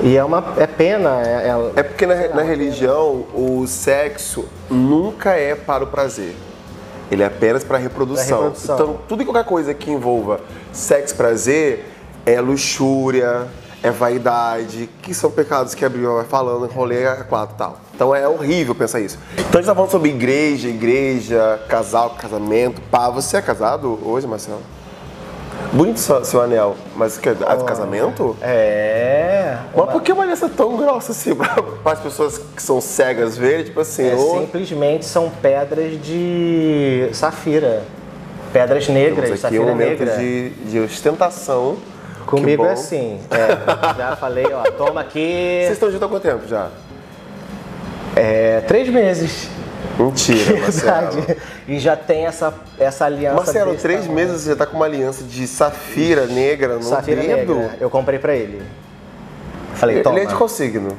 [0.02, 1.22] E é uma é pena.
[1.22, 6.36] É, é- É porque na, na religião o sexo nunca é para o prazer.
[7.12, 8.38] Ele é apenas para a reprodução.
[8.38, 8.76] Reprodução.
[8.76, 10.40] Então, tudo e qualquer coisa que envolva
[10.72, 11.86] sexo e prazer
[12.26, 13.48] é luxúria,
[13.82, 17.78] é vaidade, que são pecados que a Bíblia vai falando, rolê a quatro e tal.
[17.96, 19.18] Então é horrível pensar isso.
[19.34, 22.80] Então a gente tá falando sobre igreja, igreja, casal, casamento.
[22.92, 24.62] Pá, você é casado hoje, Marcelo?
[25.72, 28.36] Bonito seu, seu anel, mas que é ah, de casamento?
[28.42, 29.56] é.
[29.76, 33.66] Mas por que uma aliança tão grossa assim para as pessoas que são cegas verem?
[33.66, 37.84] Tipo assim, É, ô, simplesmente são pedras de safira.
[38.52, 40.18] Pedras negras, temos aqui safira um momento negra.
[40.18, 41.78] de, de ostentação.
[42.26, 43.20] Comigo é assim.
[43.30, 43.96] é.
[43.98, 45.62] já falei, ó, toma aqui.
[45.62, 46.70] Vocês estão juntos há quanto tempo já?
[48.16, 49.50] É, três meses.
[50.06, 51.12] Mentira, Marcelo.
[51.12, 51.38] Verdade.
[51.68, 53.36] E já tem essa, essa aliança.
[53.36, 54.16] Marcelo, três tamanho.
[54.16, 57.56] meses você tá com uma aliança de safira negra no Safira dedo?
[57.56, 57.78] negra.
[57.80, 58.62] Eu comprei pra ele.
[59.76, 60.16] Falei, toma.
[60.18, 60.98] Ele é de qual signo?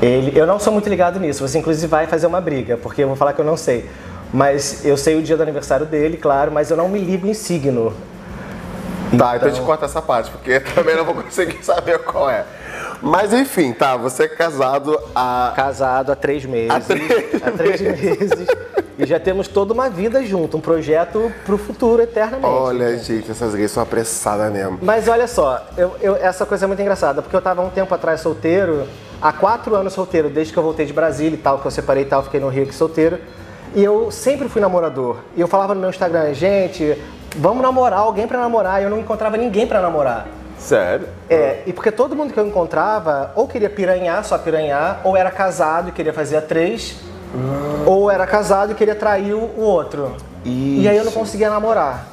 [0.00, 1.46] Ele, eu não sou muito ligado nisso.
[1.46, 3.88] Você inclusive vai fazer uma briga, porque eu vou falar que eu não sei.
[4.32, 7.34] Mas eu sei o dia do aniversário dele, claro, mas eu não me ligo em
[7.34, 7.94] signo.
[9.16, 12.44] Tá, então a gente corta essa parte, porque também não vou conseguir saber qual é.
[13.02, 15.52] Mas enfim, tá, você é casado há.
[15.54, 16.70] Casado há três meses.
[16.70, 17.10] Há três
[17.42, 18.46] há três meses.
[18.98, 22.46] E já temos toda uma vida junto, um projeto pro futuro eternamente.
[22.46, 24.78] Olha, gente, essas gays são apressadas mesmo.
[24.80, 27.70] Mas olha só, eu, eu- essa coisa é muito engraçada, porque eu tava há um
[27.70, 28.86] tempo atrás solteiro,
[29.20, 32.04] há quatro anos solteiro, desde que eu voltei de Brasília e tal, que eu separei
[32.04, 33.18] e tal, fiquei no Rio aqui solteiro.
[33.74, 35.16] E eu sempre fui namorador.
[35.36, 36.96] E eu falava no meu Instagram, gente,
[37.36, 38.80] vamos namorar, alguém pra namorar.
[38.80, 40.28] E eu não encontrava ninguém pra namorar.
[40.64, 41.08] Sério?
[41.28, 45.30] É, e porque todo mundo que eu encontrava ou queria piranhar, só piranhar, ou era
[45.30, 46.96] casado e queria fazer a três,
[47.84, 50.16] ou era casado e queria trair o outro.
[50.42, 51.18] E aí eu não Isso.
[51.18, 52.06] conseguia namorar.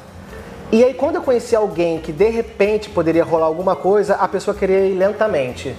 [0.70, 4.54] E aí quando eu conhecia alguém que de repente poderia rolar alguma coisa, a pessoa
[4.54, 5.74] queria ir lentamente.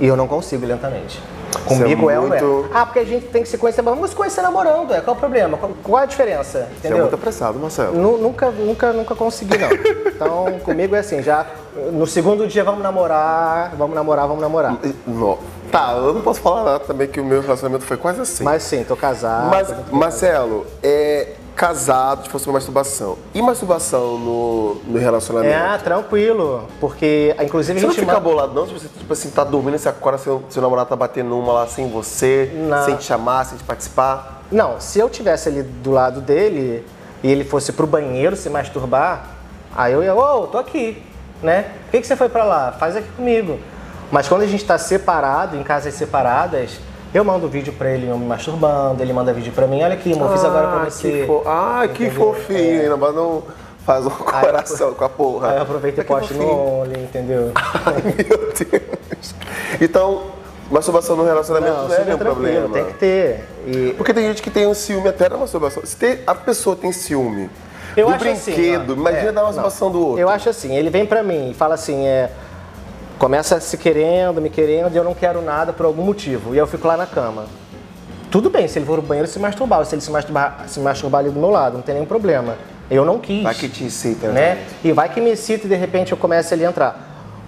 [0.00, 1.20] E eu não consigo ir lentamente.
[1.60, 2.40] Comigo é, ou não é.
[2.42, 5.00] muito- Ah, porque a gente tem que se conhecer, mas vamos se conhecer namorando, é.
[5.00, 5.58] Qual o problema?
[5.82, 6.58] Qual, a diferença?
[6.58, 6.98] Você é Entendeu?
[6.98, 7.94] muito apressado, Marcelo.
[7.98, 9.68] Nu- Nunca, nunca, nunca consegui, não.
[10.12, 11.44] Então, comigo é assim, já
[11.92, 14.76] no segundo dia vamos namorar, vamos namorar, vamos namorar.
[15.06, 15.38] Não.
[15.70, 18.44] Tá, eu não posso falar nada também que o meu relacionamento foi quase assim.
[18.44, 19.48] Mas sim, tô casado.
[19.50, 23.18] Mas, muito Marcelo, é casado, se fosse uma masturbação.
[23.34, 25.54] E masturbação no, no relacionamento?
[25.54, 28.66] É, tranquilo, porque inclusive Você a não gente fica manda- bolado não?
[28.66, 31.66] Se você, tipo assim, tá dormindo, você acorda, seu, seu namorado tá batendo uma lá
[31.66, 32.84] sem você, Não.
[32.84, 34.42] sem te chamar, sem te participar.
[34.50, 36.84] Não, se eu tivesse ali do lado dele
[37.22, 39.24] e ele fosse pro banheiro se masturbar,
[39.74, 41.02] aí eu ia, ô, tô aqui,
[41.42, 41.62] né?
[41.84, 42.72] Por que, que você foi pra lá?
[42.72, 43.58] Faz aqui comigo.
[44.10, 46.72] Mas quando a gente tá separado, em casas separadas,
[47.14, 50.12] eu mando vídeo pra ele eu me masturbando, ele manda vídeo pra mim, olha aqui,
[50.12, 51.10] amor, fiz agora pra você.
[51.10, 51.42] Que fo...
[51.46, 52.34] Ah, que Entendeu?
[52.34, 53.42] fofinho, ainda mais não
[53.84, 55.50] faz um coração com a porra.
[55.50, 56.80] Aí eu aproveito e Ah, que posto no.
[56.82, 57.52] Only, entendeu?
[57.54, 59.34] Ai, meu Deus.
[59.80, 60.22] Então,
[60.70, 62.68] masturbação no relacionamento não, é super nenhum problema.
[62.70, 63.44] tem que ter.
[63.66, 65.84] E Porque tem gente que tem um ciúme até da masturbação.
[65.84, 67.50] Se tem- a pessoa tem ciúme
[67.96, 70.20] Eu do acho assim, brinquedo, ó, imagina é, da masturbação do outro.
[70.20, 72.30] Eu acho assim, ele vem pra mim e fala assim, é,
[73.22, 76.56] começa se querendo, me querendo, e eu não quero nada por algum motivo.
[76.56, 77.44] E eu fico lá na cama.
[78.32, 81.20] Tudo bem, se ele for no banheiro se masturbar, se ele se masturbar, se masturbar
[81.20, 82.56] ali do meu lado, não tem nenhum problema.
[82.90, 83.44] Eu não quis.
[83.44, 84.64] Vai que te incita, né?
[84.82, 86.98] E vai que me excita e de repente eu comece ali a entrar.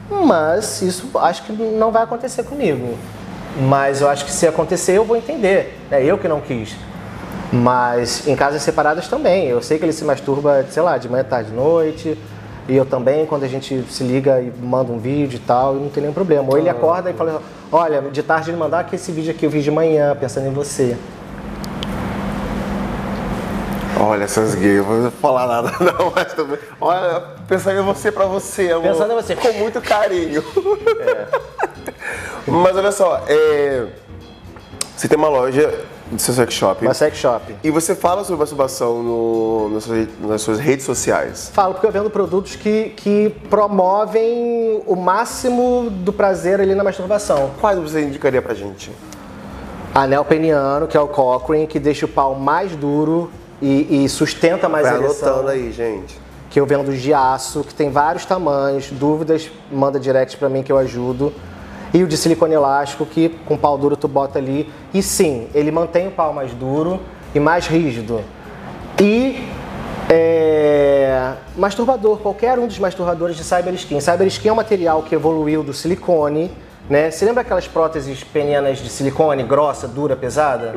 [0.09, 2.97] Mas isso acho que não vai acontecer comigo.
[3.61, 5.77] Mas eu acho que se acontecer eu vou entender.
[5.91, 6.77] É eu que não quis.
[7.53, 9.49] Mas em casas separadas também.
[9.49, 12.17] Eu sei que ele se masturba, sei lá, de manhã, tarde, noite.
[12.67, 15.89] E eu também, quando a gente se liga e manda um vídeo e tal, não
[15.89, 16.49] tem nenhum problema.
[16.49, 19.51] Ou ele acorda e fala, olha, de tarde ele mandar aqui esse vídeo aqui, eu
[19.51, 20.97] vi de manhã, pensando em você.
[24.01, 26.59] Olha, essas gays, eu vou falar nada não, mas também.
[26.81, 28.93] Olha, pensando em você pra você, amor.
[28.93, 29.37] Pensando em você.
[29.37, 30.43] Com muito carinho.
[32.47, 33.87] Mas olha só, é,
[34.95, 35.73] você tem uma loja
[36.15, 36.85] do seu sex shop.
[36.85, 37.55] Uma sex shop.
[37.63, 41.51] E você fala sobre masturbação no, nas, suas, nas suas redes sociais.
[41.53, 47.51] Falo porque eu vendo produtos que, que promovem o máximo do prazer ali na masturbação.
[47.61, 48.91] Quais você indicaria pra gente?
[49.95, 53.31] Anel peniano, que é o Cochrane, que deixa o pau mais duro
[53.63, 55.29] e, e sustenta mais Vai a ereção.
[55.29, 56.19] anotando aí, gente.
[56.51, 58.91] Que eu vendo de aço, que tem vários tamanhos.
[58.91, 61.33] Dúvidas, manda direct pra mim que eu ajudo.
[61.95, 64.69] E o de silicone elástico, que com pau duro tu bota ali.
[64.93, 67.01] E sim, ele mantém o pau mais duro
[67.33, 68.21] e mais rígido.
[69.01, 69.49] E
[70.11, 74.01] é, masturbador, qualquer um dos masturbadores de Cyber Skin.
[74.01, 76.51] Cyber Skin é um material que evoluiu do silicone,
[76.91, 77.13] né?
[77.13, 80.75] Você lembra aquelas próteses penianas de silicone, grossa, dura, pesada?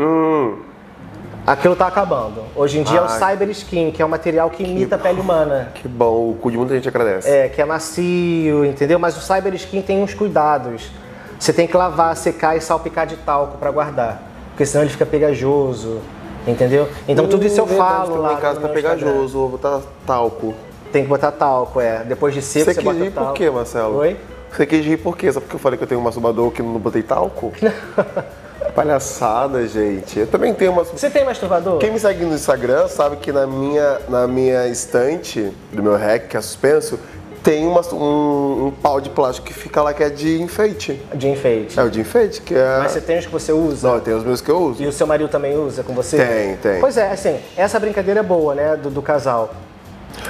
[1.48, 2.44] Aquilo tá acabando.
[2.56, 3.08] Hoje em dia é o.
[3.08, 5.72] Cyber Skin, que é um material que imita a pele humana.
[5.74, 7.30] Que bom, o cu de muita gente agradece.
[7.30, 9.00] É, que é macio, entendeu?
[9.00, 10.92] Mas o Cyber Skin tem uns cuidados.
[11.40, 14.22] Você tem que lavar, secar e salpicar de talco para guardar.
[14.50, 16.00] Porque senão ele fica pegajoso,
[16.48, 16.90] entendeu?
[17.08, 18.34] Então tudo isso eu verdade, falo lá.
[18.34, 20.54] Em casa tá pegajoso, vou botar talco.
[20.92, 22.04] Tem que botar talco, é.
[22.04, 23.30] Depois de seco Você você, quis bota rir talco.
[23.30, 23.98] por quê, Marcelo?
[23.98, 24.18] Oi?
[24.52, 25.32] Você quis rir por quê?
[25.32, 27.52] Só porque eu falei que eu tenho um masturbador que não botei talco?
[28.74, 30.20] Palhaçada, gente.
[30.20, 30.84] Eu também tenho uma.
[30.84, 31.80] Você tem masturbador?
[31.80, 36.28] Quem me segue no Instagram sabe que na minha, na minha estante do meu rec,
[36.28, 37.00] que é suspenso,
[37.44, 41.02] tem uma- um, um pau de plástico que fica lá que é de enfeite.
[41.14, 41.80] De enfeite.
[41.80, 42.78] É o de enfeite, que é.
[42.80, 43.88] Mas você tem os que você usa?
[43.92, 44.82] Não, tem os meus que eu uso.
[44.84, 46.18] E o seu marido também usa com você?
[46.18, 46.80] Tem, tem.
[46.80, 49.54] Pois é, assim, essa brincadeira é boa, né, do, do casal.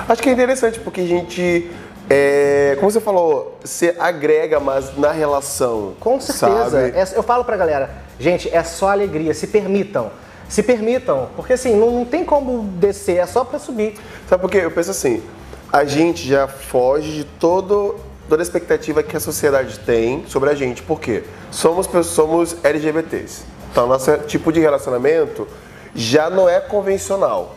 [0.08, 1.72] Acho que é interessante porque a gente.
[2.10, 5.94] é, como você falou, você agrega mais na relação.
[6.00, 6.80] Com certeza.
[6.90, 7.90] É- eu falo pra galera,
[8.20, 10.12] gente, é só alegria, se permitam.
[10.50, 13.96] Se permitam, porque assim, não, não tem como descer, é só pra subir.
[14.30, 14.60] Sabe por quê?
[14.64, 15.22] Eu penso assim,
[15.72, 17.96] a gente já foge de todo,
[18.30, 20.82] toda a expectativa que a sociedade tem sobre a gente.
[20.82, 21.24] Por quê?
[21.52, 23.44] Somos, somos LGBTs.
[23.72, 25.48] Então, nosso tipo de relacionamento
[25.94, 27.56] já não é convencional.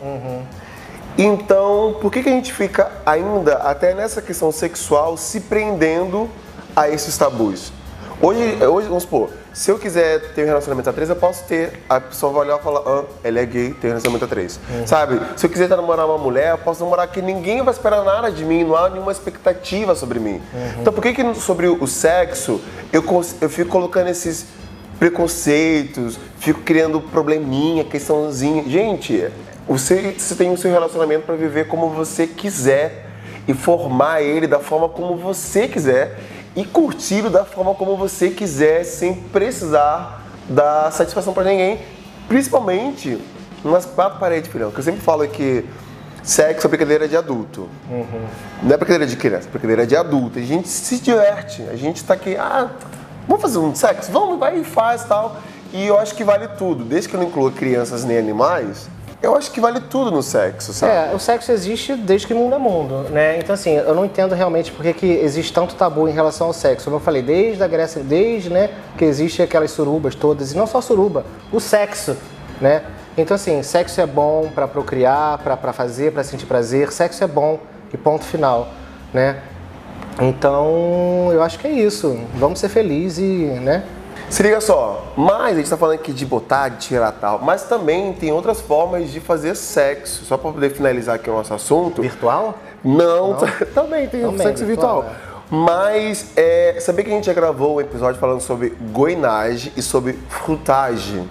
[1.17, 6.29] Então, por que, que a gente fica ainda, até nessa questão sexual, se prendendo
[6.75, 7.71] a esses tabus?
[8.21, 11.83] Hoje, hoje vamos supor, se eu quiser ter um relacionamento a três, eu posso ter.
[11.89, 14.59] A pessoa vai olhar e falar, ah, ele é gay, tem um relacionamento a três.
[14.85, 15.19] Sabe?
[15.35, 18.45] Se eu quiser namorar uma mulher, eu posso namorar que ninguém vai esperar nada de
[18.45, 20.41] mim, não há nenhuma expectativa sobre mim.
[20.79, 22.61] Então, por que, que sobre o sexo
[22.93, 23.03] eu,
[23.41, 24.45] eu fico colocando esses
[25.01, 28.63] preconceitos, fico criando probleminha, questãozinha.
[28.69, 29.29] Gente,
[29.67, 33.07] você, você tem o seu relacionamento para viver como você quiser
[33.47, 36.19] e formar ele da forma como você quiser
[36.55, 41.79] e curti-lo da forma como você quiser, sem precisar dar satisfação para ninguém,
[42.27, 43.19] principalmente
[43.63, 44.71] nas quatro paredes, filhão.
[44.71, 45.65] Que eu sempre falo que
[46.23, 47.69] sexo é brincadeira de adulto.
[48.61, 50.39] Não é brincadeira de criança, é brincadeira de adulto.
[50.39, 52.69] A gente se diverte, a gente tá aqui, ah,
[53.27, 54.11] vamos fazer um sexo?
[54.11, 55.37] Vamos, vai e faz tal.
[55.73, 56.83] E eu acho que vale tudo.
[56.83, 58.89] Desde que eu não inclua crianças nem animais,
[59.21, 60.91] eu acho que vale tudo no sexo, sabe?
[60.91, 63.37] É, o sexo existe desde que mundo é mundo, né?
[63.37, 66.53] Então, assim, eu não entendo realmente por que que existe tanto tabu em relação ao
[66.53, 66.85] sexo.
[66.85, 70.65] Como eu falei, desde a Grécia, desde, né, que existe aquelas surubas todas, e não
[70.65, 72.17] só suruba, o sexo,
[72.59, 72.83] né?
[73.17, 76.91] Então, assim, sexo é bom pra procriar, pra fazer, pra sentir prazer.
[76.91, 77.59] Sexo é bom
[77.93, 78.69] e ponto final,
[79.13, 79.41] né?
[80.19, 82.17] Então, eu acho que é isso.
[82.35, 83.83] Vamos ser felizes e, né?
[84.31, 87.63] Se liga só, mas a gente tá falando aqui de botar, de tirar tal, mas
[87.63, 90.23] também tem outras formas de fazer sexo.
[90.23, 92.01] Só pra poder finalizar aqui o nosso assunto.
[92.01, 92.57] Virtual?
[92.81, 93.35] Não,
[93.75, 95.01] também tem Também, sexo virtual.
[95.01, 95.31] virtual, né?
[95.51, 100.17] Mas é, sabia que a gente já gravou um episódio falando sobre goinage e sobre
[100.29, 101.29] frutagem,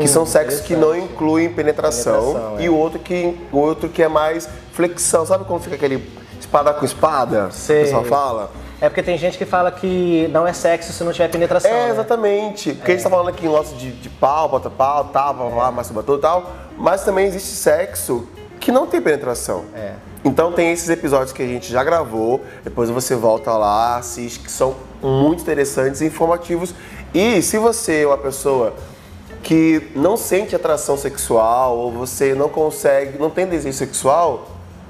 [0.00, 2.64] que são sexos que não incluem penetração, Penetração, é.
[2.64, 5.24] e o outro que o outro que é mais flexão.
[5.24, 6.04] Sabe quando fica aquele
[6.40, 7.48] espada com espada?
[7.52, 7.82] Sei.
[7.82, 8.50] O pessoal fala?
[8.80, 11.70] É porque tem gente que fala que não é sexo se não tiver penetração.
[11.70, 11.90] É, né?
[11.90, 12.72] exatamente.
[12.72, 15.50] Porque a gente tá falando aqui em nosso de, de pau, bota pau, tal, blá,
[15.50, 16.52] blá, masturbator e tal.
[16.78, 18.26] Mas também existe sexo
[18.58, 19.64] que não tem penetração.
[19.74, 19.92] É.
[20.24, 24.50] Então tem esses episódios que a gente já gravou, depois você volta lá, assiste, que
[24.50, 26.74] são muito interessantes e informativos.
[27.12, 28.74] E se você é uma pessoa
[29.42, 34.46] que não sente atração sexual, ou você não consegue, não tem desejo sexual,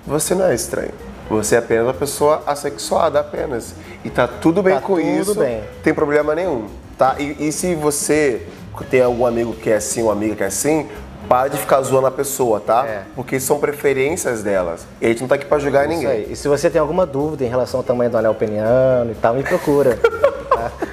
[0.07, 0.93] você não é estranho.
[1.31, 3.75] Você é apenas uma pessoa assexuada apenas.
[4.05, 5.63] E tá tudo bem Tá com tudo isso, bem.
[5.83, 6.67] tem problema nenhum,
[6.99, 7.15] tá?
[7.19, 8.43] E, e se você
[8.91, 10.89] tem algum amigo que é assim, uma amiga que é assim,
[11.29, 12.85] para de ficar zoando a pessoa, tá?
[12.87, 13.03] É.
[13.15, 14.85] Porque são preferências delas.
[15.01, 16.09] E a gente não tá aqui pra julgar Isso ninguém.
[16.11, 16.27] aí.
[16.33, 19.35] E se você tem alguma dúvida em relação ao tamanho do anel peniano e tal,
[19.35, 19.97] me procura.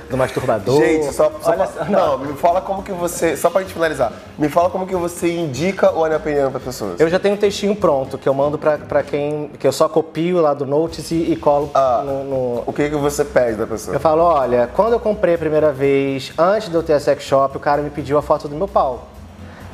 [0.10, 0.82] do masturbador.
[0.82, 2.18] Gente, só, só Olha pra- só, não.
[2.20, 5.92] me fala como que você, só pra gente finalizar, me fala como que você indica
[5.94, 7.00] o anel peniano para pessoas.
[7.00, 9.50] Eu já tenho um textinho pronto que eu mando pra, pra quem.
[9.60, 12.02] que eu só copio lá do Notes e, e colo Ah.
[12.06, 13.96] no, no- O que que você pede da pessoa?
[13.96, 17.24] Eu falo, olha, quando eu comprei a primeira vez, antes de eu ter a sex
[17.24, 19.08] shop, o cara me pediu a foto do meu pau.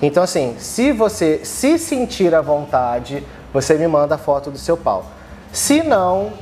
[0.01, 3.23] Então, assim, se você se sentir à vontade,
[3.53, 5.05] você me manda a foto do seu pau.
[5.51, 6.33] Se não,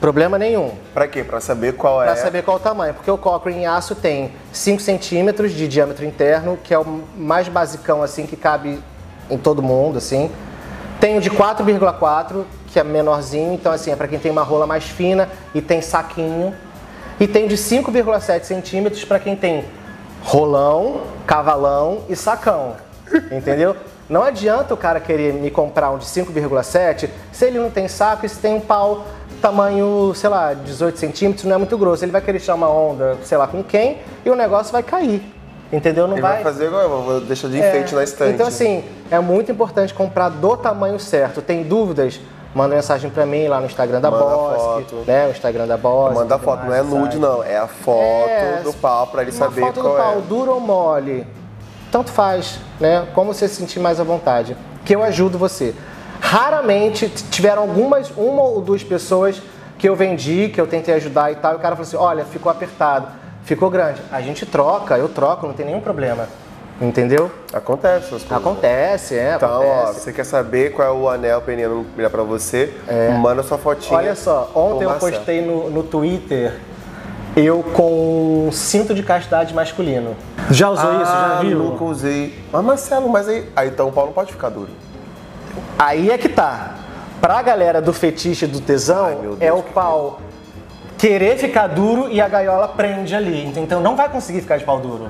[0.00, 0.72] problema nenhum.
[0.94, 1.24] Pra quê?
[1.24, 2.06] Pra saber qual é.
[2.06, 6.04] Pra saber qual o tamanho, porque o Cochrane em aço tem 5 centímetros de diâmetro
[6.04, 8.78] interno, que é o mais basicão, assim, que cabe
[9.30, 10.30] em todo mundo, assim.
[11.00, 14.66] Tem o de 4,4, que é menorzinho, então, assim, é pra quem tem uma rola
[14.66, 16.54] mais fina e tem saquinho.
[17.20, 19.64] E tem de 5,7 centímetros pra quem tem
[20.22, 22.76] rolão, cavalão e sacão,
[23.30, 23.76] entendeu?
[24.08, 28.24] Não adianta o cara querer me comprar um de 5,7 se ele não tem saco
[28.24, 29.04] e se tem um pau
[29.40, 32.04] tamanho, sei lá, 18 centímetros, não é muito grosso.
[32.04, 35.22] Ele vai querer tirar uma onda, sei lá, com quem, e o negócio vai cair.
[35.72, 36.06] Entendeu?
[36.06, 38.34] Não Ele vai fazer igual vou deixar de enfeite na estante.
[38.34, 41.42] Então, assim, é muito importante comprar do tamanho certo.
[41.42, 42.18] Tem dúvidas?
[42.54, 45.04] Manda mensagem pra mim lá no Instagram da Manda Boss, foto.
[45.06, 45.26] né?
[45.26, 46.14] O Instagram da Boss.
[46.14, 46.94] Manda foto, mais, não é sabe?
[46.94, 47.44] nude, não.
[47.44, 50.20] É a foto É, do pau pra ele saber foto qual do pau, é.
[50.22, 51.26] duro ou mole,
[51.92, 53.06] tanto faz, né?
[53.14, 54.56] Como você se sentir mais à vontade.
[54.84, 55.74] Que eu ajudo você.
[56.20, 59.40] Raramente tiveram algumas, uma ou duas pessoas
[59.78, 62.24] que eu vendi, que eu tentei ajudar e tal, e o cara falou assim: olha,
[62.24, 63.08] ficou apertado,
[63.44, 64.00] ficou grande.
[64.10, 66.26] A gente troca, eu troco, não tem nenhum problema.
[66.80, 67.28] Entendeu?
[67.52, 68.32] Acontece essas coisas.
[68.32, 69.34] Acontece, é.
[69.34, 70.00] Então, ó, acontece.
[70.00, 72.72] você quer saber qual é o anel peniano melhor pra você?
[73.20, 73.98] Manda sua fotinha.
[73.98, 75.12] Olha só, ontem eu Marcelo.
[75.12, 76.54] postei no, no Twitter
[77.36, 80.16] eu com um cinto de castidade masculino.
[80.50, 81.04] Já usou isso?
[81.12, 81.58] Já Ah, viu?
[81.58, 82.38] nunca usei.
[82.52, 84.70] Mas Marcelo, mas aí, aí então o pau não pode ficar duro.
[85.78, 86.74] Aí é que tá.
[87.20, 90.20] Pra galera do fetiche do tesão, Ai, Deus, é o que pau
[90.96, 93.52] querer ficar duro e a gaiola prende ali.
[93.56, 95.08] Então não vai conseguir ficar de pau duro.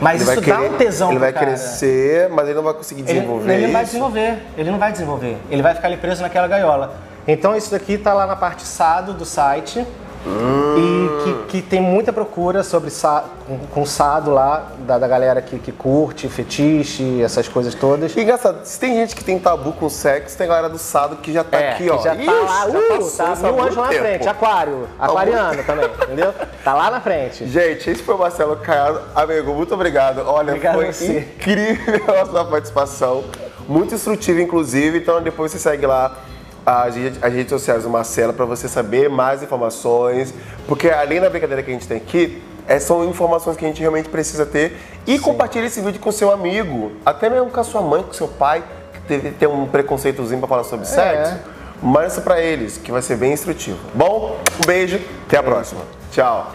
[0.00, 1.46] Mas Ele isso dá querer- um tesão Ele vai cara.
[1.46, 4.92] crescer, mas ele não vai conseguir Ele, desenvolver ele não vai desenvolver, ele não vai
[4.92, 5.36] desenvolver.
[5.50, 6.94] Ele vai ficar ali preso naquela gaiola.
[7.28, 9.86] Então isso daqui tá lá na parte SADO do site.
[10.26, 15.42] E que, que tem muita procura sobre sa, com, com sado lá, da, da galera
[15.42, 18.16] que, que curte, fetiche, essas coisas todas.
[18.16, 21.32] E engraçado, se tem gente que tem tabu com sexo, tem galera do sado que
[21.32, 21.98] já tá É, aqui, que ó.
[21.98, 25.86] já tá Ixi, lá, já uh, passou tá mil lá na frente, aquário, aquariano também,
[26.02, 26.34] entendeu?
[26.64, 27.46] Tá lá na frente.
[27.46, 29.00] Gente, esse foi o Marcelo Caiado.
[29.14, 30.22] Amigo, muito obrigado.
[30.26, 31.18] Olha, Obrigado foi você.
[31.18, 33.24] incrível a sua participação.
[33.68, 34.98] Muito instrutiva, inclusive.
[34.98, 36.16] Então, depois você segue lá
[36.64, 40.34] as, as redes sociais do Marcelo para você saber mais informações.
[40.66, 43.80] Porque além da brincadeira que a gente tem aqui, é, são informações que a gente
[43.80, 44.76] realmente precisa ter.
[45.06, 48.28] E compartilhe esse vídeo com seu amigo, até mesmo com a sua mãe, com seu
[48.28, 51.38] pai, que teve, tem um preconceitozinho para falar sobre sexo.
[51.82, 53.78] Manda isso pra eles, que vai ser bem instrutivo.
[53.94, 55.82] Bom, um beijo, até a próxima.
[56.10, 56.52] Tchau.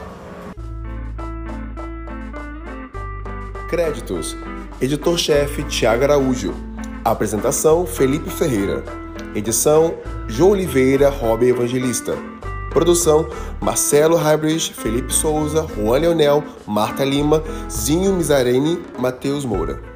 [3.69, 4.35] Créditos:
[4.81, 6.55] Editor-chefe Tiago Araújo.
[7.05, 8.83] Apresentação: Felipe Ferreira.
[9.35, 9.95] Edição:
[10.27, 12.17] João Oliveira, Rob Evangelista.
[12.71, 13.27] Produção:
[13.61, 19.88] Marcelo Hybrid, Felipe Souza, Juan Leonel, Marta Lima, Zinho Mizarene, Matheus Moura.